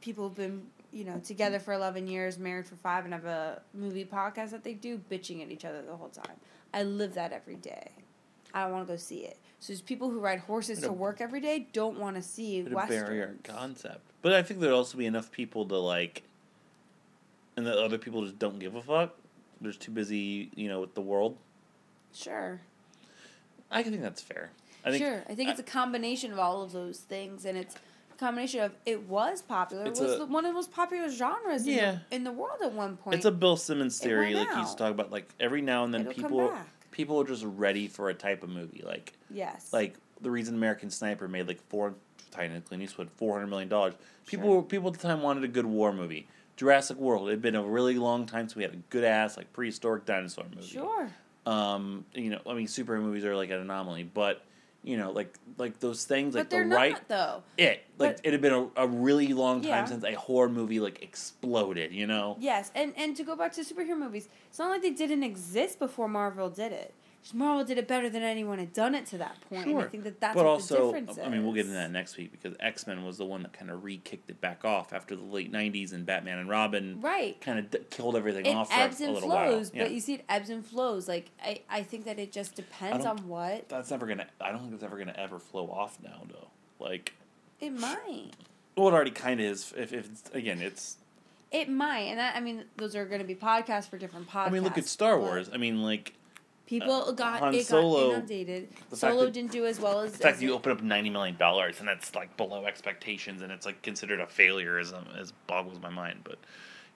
[0.00, 3.62] people who've been you know together for 11 years married for 5 and have a
[3.74, 6.36] movie podcast that they do bitching at each other the whole time.
[6.74, 7.90] I live that every day.
[8.54, 9.38] I don't want to go see it.
[9.60, 12.22] So there's people who ride horses What a- to work every day don't want to
[12.22, 13.02] see of westerns.
[13.02, 14.00] barrier concept.
[14.20, 16.22] But I think there'd also be enough people to like,
[17.56, 19.14] and that other people just don't give a fuck.
[19.60, 21.36] They're just too busy, you know, with the world.
[22.14, 22.60] Sure.
[23.70, 24.50] I think that's fair.
[24.84, 25.22] I think sure.
[25.28, 27.78] I think it's a combination of all of those things, and it's a
[28.26, 29.84] combination of it was popular.
[29.86, 32.72] It was a- one of the most popular genres in, the, in the world at
[32.72, 33.16] one point.
[33.16, 34.34] it's a Bill Simmons theory.
[34.34, 36.52] Like he used to about, like every now and then It'll people
[36.90, 38.82] people are just ready for a type of movie.
[38.86, 39.70] Like yes.
[39.72, 41.94] like the reason American Sniper made like four
[42.30, 43.94] Titan and Clint Eastwood four hundred million dollars.
[44.26, 44.56] People Sure.
[44.56, 46.26] were people at the time wanted a good war movie.
[46.56, 47.28] Jurassic World.
[47.28, 50.04] It had been a really long time since we had a good ass like prehistoric
[50.04, 50.66] dinosaur movie.
[50.66, 51.08] sure.
[51.44, 54.44] Um, you know, I mean, superhero movies are like an anomaly, but
[54.84, 57.42] you know, like like those things, like but they're the right not though.
[57.56, 59.84] it, like but- it had been a, a really long time Yeah.
[59.84, 61.92] since a horror movie like exploded.
[61.92, 64.90] You know, Yes, and and to go back to superhero movies, it's not like they
[64.90, 66.94] didn't exist before Marvel did it.
[67.32, 69.66] Marvel did it better than anyone had done it to that point.
[69.66, 69.88] And I Sure.
[69.90, 71.24] think that that's but what also, the difference is.
[71.24, 73.52] I mean, we'll get into that next week because X Men was the one that
[73.52, 77.40] kind of re-kicked it back off after the late '90s and Batman and Robin Right.
[77.40, 79.76] kind of d- killed everything It off for ebbs a, a and little flows, while.
[79.78, 79.82] Yeah.
[79.84, 81.06] but you see it ebbs and flows.
[81.06, 84.26] Like I, I think that it just depends on what That's never gonna.
[84.40, 86.48] I don't think it's ever gonna ever flow off now, though.
[86.84, 87.12] Like,
[87.60, 88.30] it might.
[88.76, 89.72] well, it already kind of is.
[89.76, 90.96] If, if it's, again, it's.
[91.52, 94.46] It might, and that, I mean, those are going to be podcasts for different podcasts.
[94.46, 95.50] I mean, look at Star Wars.
[95.52, 96.14] I mean, like
[96.66, 98.68] People uh, got Han it Solo- got inundated.
[98.90, 100.12] the Solo that- didn't do as well as.
[100.12, 103.50] the fact as you open up ninety million dollars and that's like below expectations and
[103.52, 106.20] it's like considered a failure is um, is boggles my mind.
[106.24, 106.38] But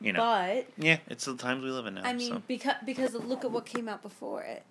[0.01, 2.03] you know, But yeah, it's the times we live in now.
[2.05, 2.43] I mean, so.
[2.47, 4.63] because because look at what came out before it.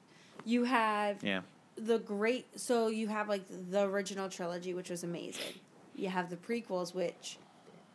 [0.43, 1.41] You have yeah,
[1.75, 2.45] the great.
[2.59, 5.55] So you have like the original trilogy, which was amazing.
[5.95, 7.37] You have the prequels, which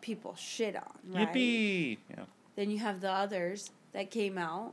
[0.01, 0.82] people shit on.
[1.09, 1.32] Right?
[1.32, 1.98] yippee!
[2.11, 2.24] Yeah.
[2.57, 4.72] Then you have the others that came out,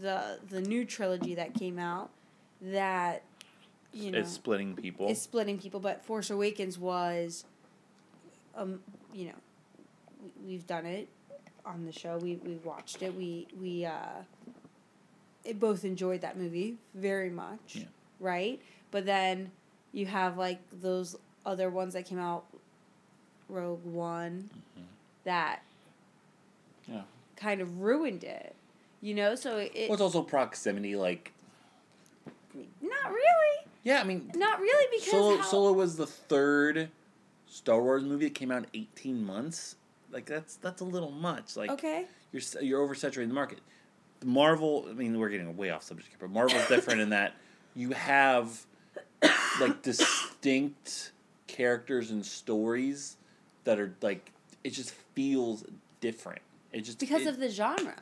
[0.00, 2.10] the the new trilogy that came out,
[2.60, 3.22] that
[3.92, 5.08] you know it's splitting people.
[5.08, 5.80] is splitting people.
[5.80, 7.44] But Force Awakens was,
[8.56, 8.80] um,
[9.14, 9.34] you know,
[10.22, 11.08] we, we've done it
[11.64, 12.18] on the show.
[12.18, 13.14] We we watched it.
[13.14, 14.22] We we uh,
[15.44, 17.84] it both enjoyed that movie very much, Yeah.
[18.20, 18.60] right?
[18.90, 19.50] But then
[19.92, 21.16] you have like those
[21.46, 22.44] other ones that came out,
[23.48, 24.86] Rogue One, Mm-hmm.
[25.24, 25.62] that
[26.86, 27.02] yeah.
[27.36, 28.54] kind of ruined it.
[29.00, 30.96] You know, so it, Well, it's also proximity.
[30.96, 31.32] Like,
[32.82, 36.90] not really, yeah, I mean, not really because Solo how, Solo was the third
[37.46, 39.76] Star Wars movie that came out in eighteen months.
[40.10, 41.56] Like that's that's a little much.
[41.56, 43.60] Like okay, you're you're oversaturating the market.
[44.24, 47.34] Marvel, I mean, we're getting way off subject here, but Marvel's different in that
[47.76, 48.66] you have
[49.60, 51.12] like distinct
[51.46, 53.16] characters and stories
[53.62, 54.32] that are like
[54.64, 55.64] it just feels
[56.00, 56.42] different.
[56.72, 57.94] It just because it- of the genre.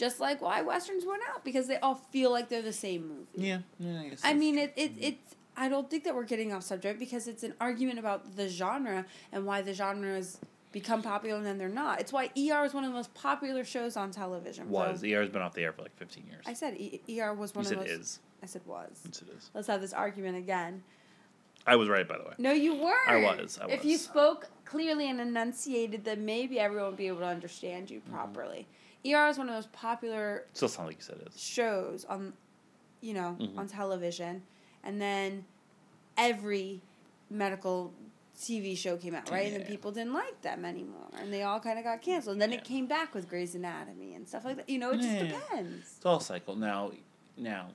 [0.00, 3.26] Just like why westerns went out because they all feel like they're the same movie.
[3.34, 3.58] yeah.
[3.78, 4.62] yeah I, guess I mean, true.
[4.64, 5.36] it, it it's.
[5.58, 9.04] I don't think that we're getting off subject because it's an argument about the genre
[9.30, 10.38] and why the genre genres
[10.72, 12.00] become popular and then they're not.
[12.00, 14.66] It's why ER is one of the most popular shows on television.
[14.68, 16.44] for- was the ER's been off the air for like fifteen years.
[16.46, 17.90] I said e- ER was you one said of those.
[17.90, 18.18] is.
[18.42, 19.02] I said was.
[19.04, 19.50] Yes, it is.
[19.52, 20.82] Let's have this argument again.
[21.66, 22.32] I was right, by the way.
[22.38, 23.06] No, you weren't.
[23.06, 27.18] I was, I If you spoke clearly and enunciated, then maybe everyone would be able
[27.18, 28.14] to understand you Mm-hmm.
[29.04, 32.32] ER is one of those popular Still sound like you said it shows on,
[33.00, 33.56] you know, Mhm.
[33.58, 34.42] on television,
[34.84, 35.44] and then
[36.16, 36.82] every
[37.30, 37.92] medical
[38.38, 39.52] TV show came out, right?
[39.52, 42.34] And then people didn't like them anymore, and they all kind of got canceled.
[42.34, 42.58] And then Yeah.
[42.58, 44.68] it came back with Grey's Anatomy and stuff like that.
[44.68, 45.96] You know, it just depends.
[45.96, 46.56] It's all cycle.
[46.56, 46.92] Now,
[47.36, 47.72] now,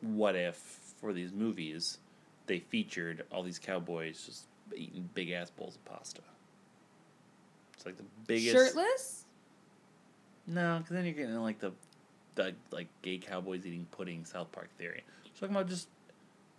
[0.00, 0.56] what if
[1.00, 1.98] for these movies
[2.46, 6.22] they featured all these cowboys just eating big ass bowls of pasta?
[7.74, 8.52] It's like the biggest.
[8.52, 9.25] Shirtless?
[10.46, 11.72] No, because then you're getting like the,
[12.34, 15.02] the like gay cowboys eating pudding South Park theory.
[15.24, 15.88] So talking about just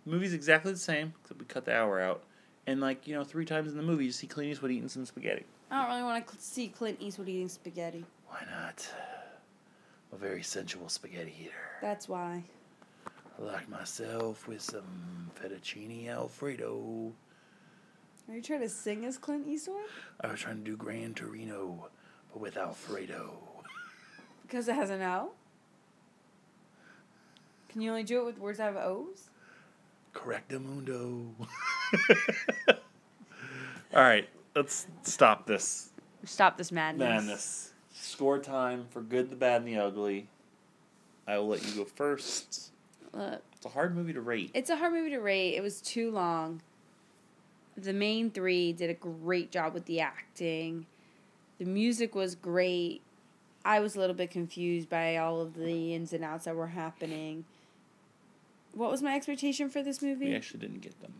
[0.04, 2.22] movies exactly the same except we cut the hour out,
[2.66, 5.06] and like you know three times in the movie you see Clint Eastwood eating some
[5.06, 5.44] spaghetti.
[5.70, 8.04] I don't really want to see Clint Eastwood eating spaghetti.
[8.28, 8.88] Why not?
[10.12, 11.52] A very sensual spaghetti eater.
[11.82, 12.44] That's why.
[13.38, 17.12] I like myself with some fettuccine alfredo.
[18.28, 19.84] Are you trying to sing as Clint Eastwood?
[20.20, 21.88] I was trying to do Gran Torino,
[22.32, 23.47] but with Alfredo.
[24.48, 25.32] Because it has an O?
[27.68, 29.28] Can you only do it with words that have O's?
[30.14, 31.26] Correctamundo.
[33.94, 35.90] All right, let's stop this
[36.24, 37.00] Stop this madness.
[37.08, 37.72] madness.
[37.92, 40.28] Score time for good, the bad, and the ugly.
[41.26, 42.70] I will let you go first.
[43.12, 44.50] Look, It's a hard movie to rate.
[44.54, 45.54] it's a hard movie to rate.
[45.54, 46.62] It was too long.
[47.76, 50.86] The main three did a great job with the acting.
[51.58, 53.02] The music was great.
[53.68, 56.68] I was a little bit confused by all of the ins and outs that were
[56.68, 57.44] happening.
[58.72, 60.24] What was my expectation for this movie?
[60.30, 61.12] We actually didn't get them.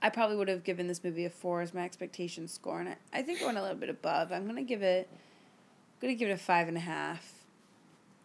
[0.00, 2.96] I probably would have given this movie a four as my expectation score, and I,
[3.12, 4.32] I think I went a little bit above.
[4.32, 7.32] I'm gonna give it, I'm gonna give it a five and a half.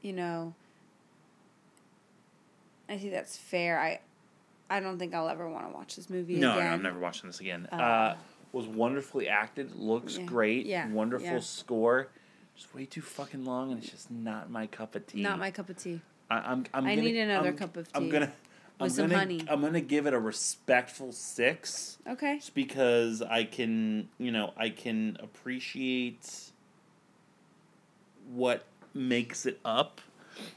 [0.02, 0.54] You know,
[2.88, 3.78] I think that's fair.
[3.78, 4.00] I,
[4.70, 6.62] I don't think I'll ever want to watch this movie No, no.
[6.62, 7.68] I'm never watching this again.
[7.74, 8.16] Uh, Uh,
[8.52, 9.76] was wonderfully acted.
[9.76, 10.66] Looks Yeah, great.
[10.66, 11.40] yeah, Wonderful yeah.
[11.40, 12.08] score.
[12.56, 15.22] Just way too fucking long, and it's just not my cup of tea.
[15.22, 16.02] Not my cup of tea.
[16.30, 17.92] I, I'm, I'm I gonna- need another I'm- cup of tea.
[17.96, 18.32] I'm gonna.
[18.82, 19.44] I'm with some gonna, honey.
[19.50, 22.38] I'm gonna give it a respectful six, Okay.
[22.38, 26.52] just because I can, you know, I can appreciate
[28.32, 30.00] what makes it up.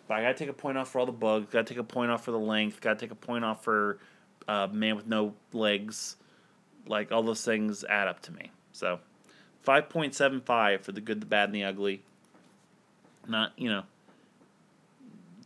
[0.06, 1.48] But I gotta take a point off for all the bugs.
[1.50, 2.80] Gotta take a point off for the length.
[2.80, 3.98] Gotta take a point off for
[4.46, 6.16] uh, man with no legs.
[6.86, 8.50] Like all those things add up to me.
[8.72, 9.00] So,
[9.62, 12.02] five point seven five for the good, the bad, and the ugly.
[13.28, 13.84] Not you know.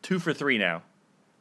[0.02, 0.82] Two for three now,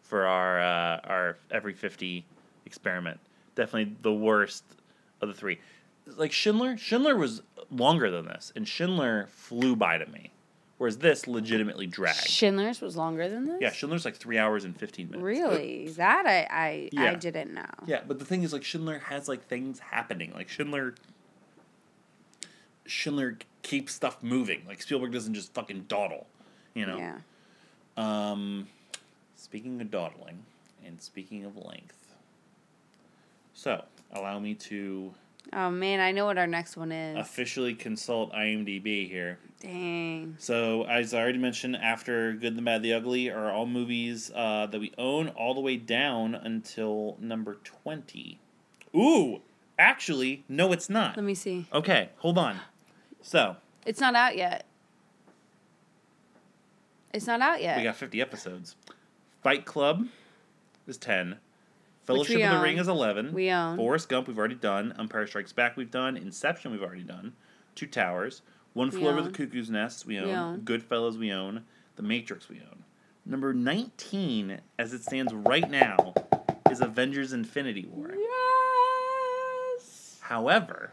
[0.02, 2.26] for our uh, our every fifty
[2.66, 3.20] experiment.
[3.56, 4.64] Definitely the worst
[5.22, 5.60] of the three.
[6.08, 7.42] Like Schindler, Schindler was
[7.72, 10.32] longer than this, and Schindler flew by to me,
[10.78, 12.28] whereas this legitimately dragged.
[12.28, 13.58] Schindler's was longer than this.
[13.62, 15.24] Yeah, Schindler's like three hours and fifteen minutes.
[15.24, 15.90] Really?
[15.90, 17.66] That I I, I didn't know.
[17.86, 20.34] Yeah, but the thing is, like Schindler has like things happening.
[20.34, 20.96] Like Schindler,
[22.86, 24.64] Schindler keeps stuff moving.
[24.68, 26.28] Like Spielberg doesn't just fucking dawdle,
[26.74, 26.98] you know.
[26.98, 27.18] Yeah.
[27.98, 28.68] Um,
[29.36, 30.44] speaking of dawdling,
[30.86, 32.14] and speaking of length,
[33.54, 35.14] so allow me to
[35.54, 37.18] Oh man, I know what our next one is.
[37.18, 39.40] officially consult IMDb here.
[39.60, 40.36] Dang.
[40.40, 44.68] So, as I already mentioned, after Good, the Bad, the Ugly are all movies uh,
[44.68, 48.40] that we own all the way down until number 20.
[48.96, 49.42] Ooh,
[49.80, 51.16] actually, no, it's not.
[51.16, 51.68] Let me see.
[51.74, 52.60] Okay, hold on.
[53.22, 54.66] So, It's not out yet.
[57.14, 57.78] It's not out yet.
[57.78, 58.76] we got 50 episodes.
[59.42, 60.08] Fight Club
[60.86, 61.38] is 10.
[62.06, 62.62] Fellowship of the own.
[62.64, 63.34] Ring is 11.
[63.34, 63.78] We own.
[63.78, 64.94] Forrest Gump, we've already done.
[65.00, 66.16] Empire Strikes Back, we've done.
[66.18, 67.34] Inception, we've already done.
[67.74, 68.42] Two Towers.
[68.74, 69.32] One We Flew Over the.
[69.32, 70.30] Cuckoo's Nest, we own.
[70.30, 70.62] own.
[70.62, 71.64] Goodfellas, we own.
[71.96, 72.84] The Matrix, we own.
[73.26, 76.14] Number 19, as it stands right now,
[76.70, 78.14] is Avengers Infinity War.
[79.76, 80.20] Yes.
[80.22, 80.92] However,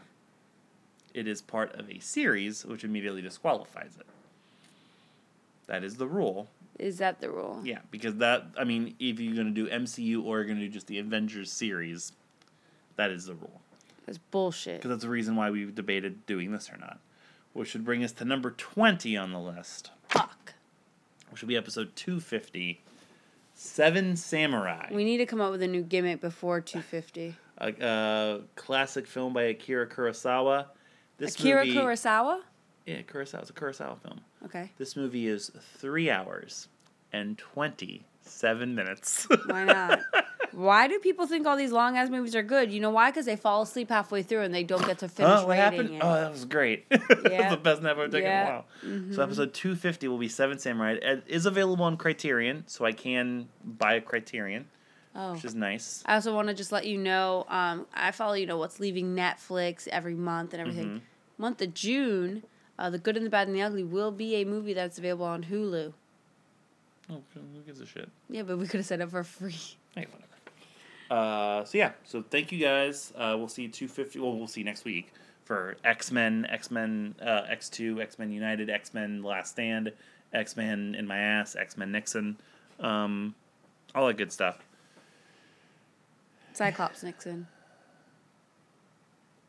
[1.13, 4.07] it is part of a series, which immediately disqualifies it.
[5.67, 6.49] That is the rule.
[6.79, 7.61] Is that the rule?
[7.63, 10.65] Yeah, because that, I mean, if you're going to do MCU or you're going to
[10.65, 12.13] do just the Avengers series,
[12.95, 13.61] that is the rule.
[14.05, 14.77] That's bullshit.
[14.77, 16.99] Because that's the reason why we've debated doing this or not.
[17.53, 20.53] Which should bring us to number 20 on the list, Fuck.
[21.29, 22.81] which will be episode 250
[23.55, 24.87] Seven Samurai.
[24.91, 27.35] We need to come up with a new gimmick before 250.
[27.59, 30.65] a, a classic film by Akira Kurosawa.
[31.19, 32.39] This Akira movie, Kurosawa?
[32.87, 33.41] Yeah, Kurosawa.
[33.41, 34.21] It's a Kurosawa film.
[34.45, 34.71] Okay.
[34.77, 36.67] This movie is three hours
[37.11, 39.27] and 27 minutes.
[39.47, 39.99] Why not?
[40.51, 42.71] why do people think all these long ass movies are good?
[42.71, 43.09] You know why?
[43.09, 45.91] Because they fall asleep halfway through and they don't get to finish oh, what happened?
[45.91, 46.01] it.
[46.01, 46.85] Oh, that was great.
[47.29, 47.49] Yeah.
[47.49, 48.41] the best nap I've taken Yeah.
[48.41, 49.13] in a while.
[49.15, 50.97] So episode 250 will be Seven Samurai.
[51.01, 54.65] It is available on Criterion, so I can buy a Criterion,
[55.15, 55.33] oh.
[55.33, 56.03] which is nice.
[56.05, 59.15] I also want to just let you know, um, I follow, you know, what's leaving
[59.15, 60.87] Netflix every month and everything.
[60.87, 60.97] Mm-hmm.
[61.41, 62.43] Month of June,
[62.79, 65.25] uh, The Good and the Bad and the Ugly will be a movie that's available
[65.25, 65.93] on Hulu.
[67.09, 68.09] Oh, who gives a shit?
[68.29, 69.55] Yeah, but we could have set it for free.
[69.95, 70.33] Hey, whatever.
[71.11, 73.13] Uh, so yeah, so thank you guys.
[73.15, 74.17] Uh, we'll see you 250.
[74.17, 75.13] Well, we'll see next week
[75.45, 79.91] for X Men, X Men, uh, X Two, X Men United, X Men Last Stand,
[80.33, 82.37] X Men in my ass, X Men Nixon,
[82.79, 83.35] um,
[83.93, 84.65] all that good stuff.
[86.53, 87.45] Cyclops Nixon.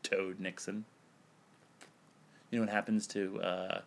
[0.03, 0.85] Toad Nixon.
[2.55, 3.81] You know what happens to uh,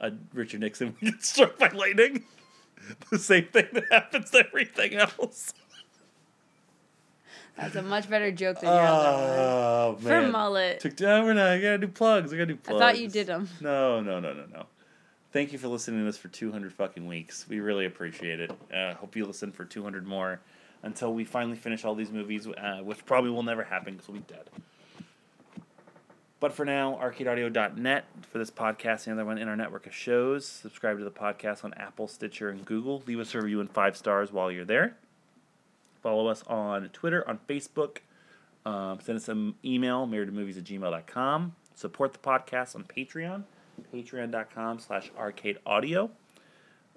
[0.00, 2.24] a Richard Nixon when he gets struck by lightning?
[3.12, 5.54] the same thing that happens to everything else.
[7.56, 9.38] That's a much better joke than your other one.
[9.38, 10.32] Oh For man!
[10.32, 10.80] mullet.
[10.80, 11.26] Took down.
[11.26, 11.46] We're not.
[11.46, 12.32] I gotta do plugs.
[12.32, 12.68] I gotta do plugs.
[12.68, 12.96] I plugs.
[12.96, 13.48] thought you did them.
[13.60, 14.66] No, no, no, no, no.
[15.32, 17.46] Thank you for listening to this for 200 fucking weeks.
[17.48, 18.50] We really appreciate it.
[18.74, 20.40] Uh, hope you listen for 200 more
[20.82, 24.18] until we finally finish all these movies, uh, which probably will never happen because we'll
[24.18, 24.50] be dead.
[26.40, 29.94] But for now, arcadeaudio.net for this podcast and the other one in our network of
[29.94, 30.46] shows.
[30.46, 33.02] Subscribe to the podcast on Apple, Stitcher, and Google.
[33.06, 34.96] Leave us a review and five stars while you're there.
[36.00, 37.98] Follow us on Twitter, on Facebook.
[38.64, 41.56] Um, send us an email, marriedtomovies at gmail.com.
[41.74, 43.42] Support the podcast on Patreon,
[43.92, 46.10] patreon.com slash arcade audio.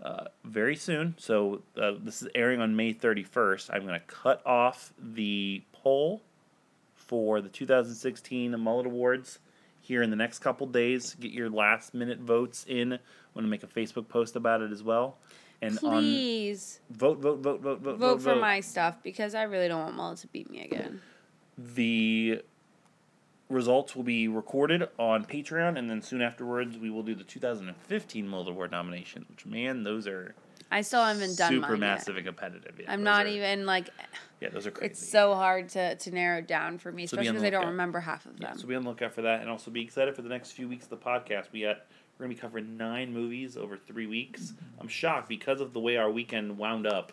[0.03, 3.69] Uh, very soon, so uh, this is airing on May 31st.
[3.71, 6.21] I'm going to cut off the poll
[7.11, 9.39] for the 2016 Mullet Awards
[9.81, 11.13] here in the next couple days.
[11.19, 12.93] Get your last minute votes in.
[12.93, 12.99] I'm
[13.33, 15.17] going to make a Facebook post about it as well.
[15.61, 19.67] And Please on vote, vote, vote, vote, vote, vote for my stuff because I really
[19.67, 21.01] don't want Mullet to beat me again.
[21.57, 22.43] The
[23.49, 28.25] results will be recorded on Patreon, and then soon afterwards, we will do the 2015
[28.25, 29.27] Mullet Award nominations.
[29.29, 30.33] Which, man, those are
[30.71, 32.19] I still haven't done super mine massive Yet.
[32.19, 32.79] and competitive.
[32.79, 33.89] Yeah, I'm not are- even like
[34.39, 34.91] Yeah, those are crazy.
[34.91, 37.99] it's so hard to to narrow down for me, So especially because I don't remember
[37.99, 38.57] half of Yeah, them.
[38.57, 40.67] so be on the lookout for that, and also be excited for the next few
[40.69, 41.51] weeks of the podcast.
[41.51, 41.85] We got
[42.17, 44.53] we're gonna be covering nine movies over three weeks.
[44.79, 47.11] I'm shocked because of the way our weekend wound up.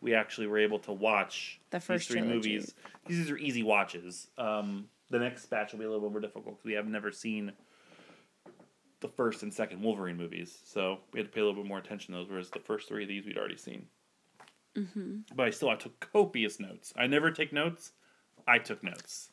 [0.00, 2.54] We actually were able to watch The first three trilogy.
[2.56, 2.74] movies.
[3.06, 4.28] These are easy watches.
[4.38, 7.10] Um, the next batch will be a little bit more difficult because we have never
[7.10, 7.52] seen
[9.00, 11.78] the first and second Wolverine movies, so we had to pay a little bit more
[11.78, 12.28] attention to those.
[12.30, 13.86] Whereas the first three of these we'd already seen.
[14.76, 15.18] Mm-hmm.
[15.34, 16.92] But I still I took copious notes.
[16.96, 17.92] I never take notes.
[18.46, 19.30] I took notes.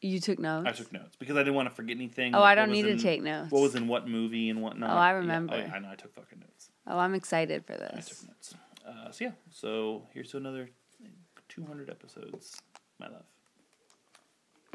[0.00, 0.66] You took notes.
[0.68, 2.34] I took notes because I didn't want to forget anything.
[2.34, 3.52] Oh, like I don't need to take notes.
[3.52, 4.90] What was in what movie and whatnot.
[4.90, 5.56] Oh, I Yeah, remember.
[5.56, 5.90] yeah, I know.
[5.90, 6.70] I took fucking notes.
[6.88, 7.92] oh, I'm excited for this.
[7.94, 8.54] I took notes.
[8.86, 9.30] Uh, so yeah.
[9.50, 10.70] So here's to another
[11.48, 12.60] 200 episodes,
[12.98, 13.24] my love.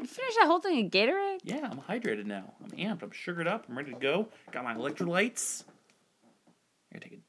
[0.00, 1.40] You finished that whole thing in Gatorade?
[1.42, 2.52] Yeah, I'm hydrated now.
[2.62, 3.02] I'm amped.
[3.02, 3.66] I'm sugared up.
[3.68, 4.28] I'm ready to go.
[4.52, 5.64] Got my electrolytes.
[6.90, 7.22] I gotta take a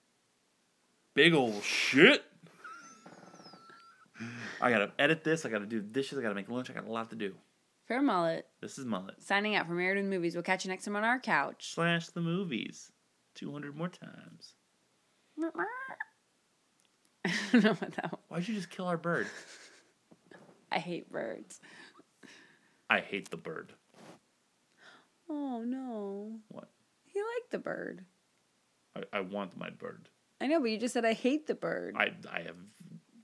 [1.15, 2.23] big old shit.
[4.61, 5.45] I gotta edit this.
[5.45, 6.19] I gotta do dishes.
[6.19, 6.69] I gotta make lunch.
[6.69, 7.33] I got a lot to do.
[7.87, 8.45] Fair mullet.
[8.61, 10.35] This is mullet Signing out for Married with Movies.
[10.35, 11.73] We'll catch you next time on our couch.
[11.73, 12.91] slash the movies.
[13.35, 14.53] 200 more times.
[17.25, 18.19] I don't know what that was.
[18.27, 19.27] Why'd you just kill our bird?
[20.71, 21.59] I hate birds.
[22.89, 23.73] I hate the bird.
[25.29, 26.39] Oh no.
[26.49, 26.69] What?
[27.05, 28.05] He liked the bird.
[28.95, 30.09] I, I want my bird.
[30.41, 31.95] I know, but you just said I hate the bird.
[31.97, 32.55] I I have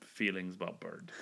[0.01, 1.11] feelings about bird.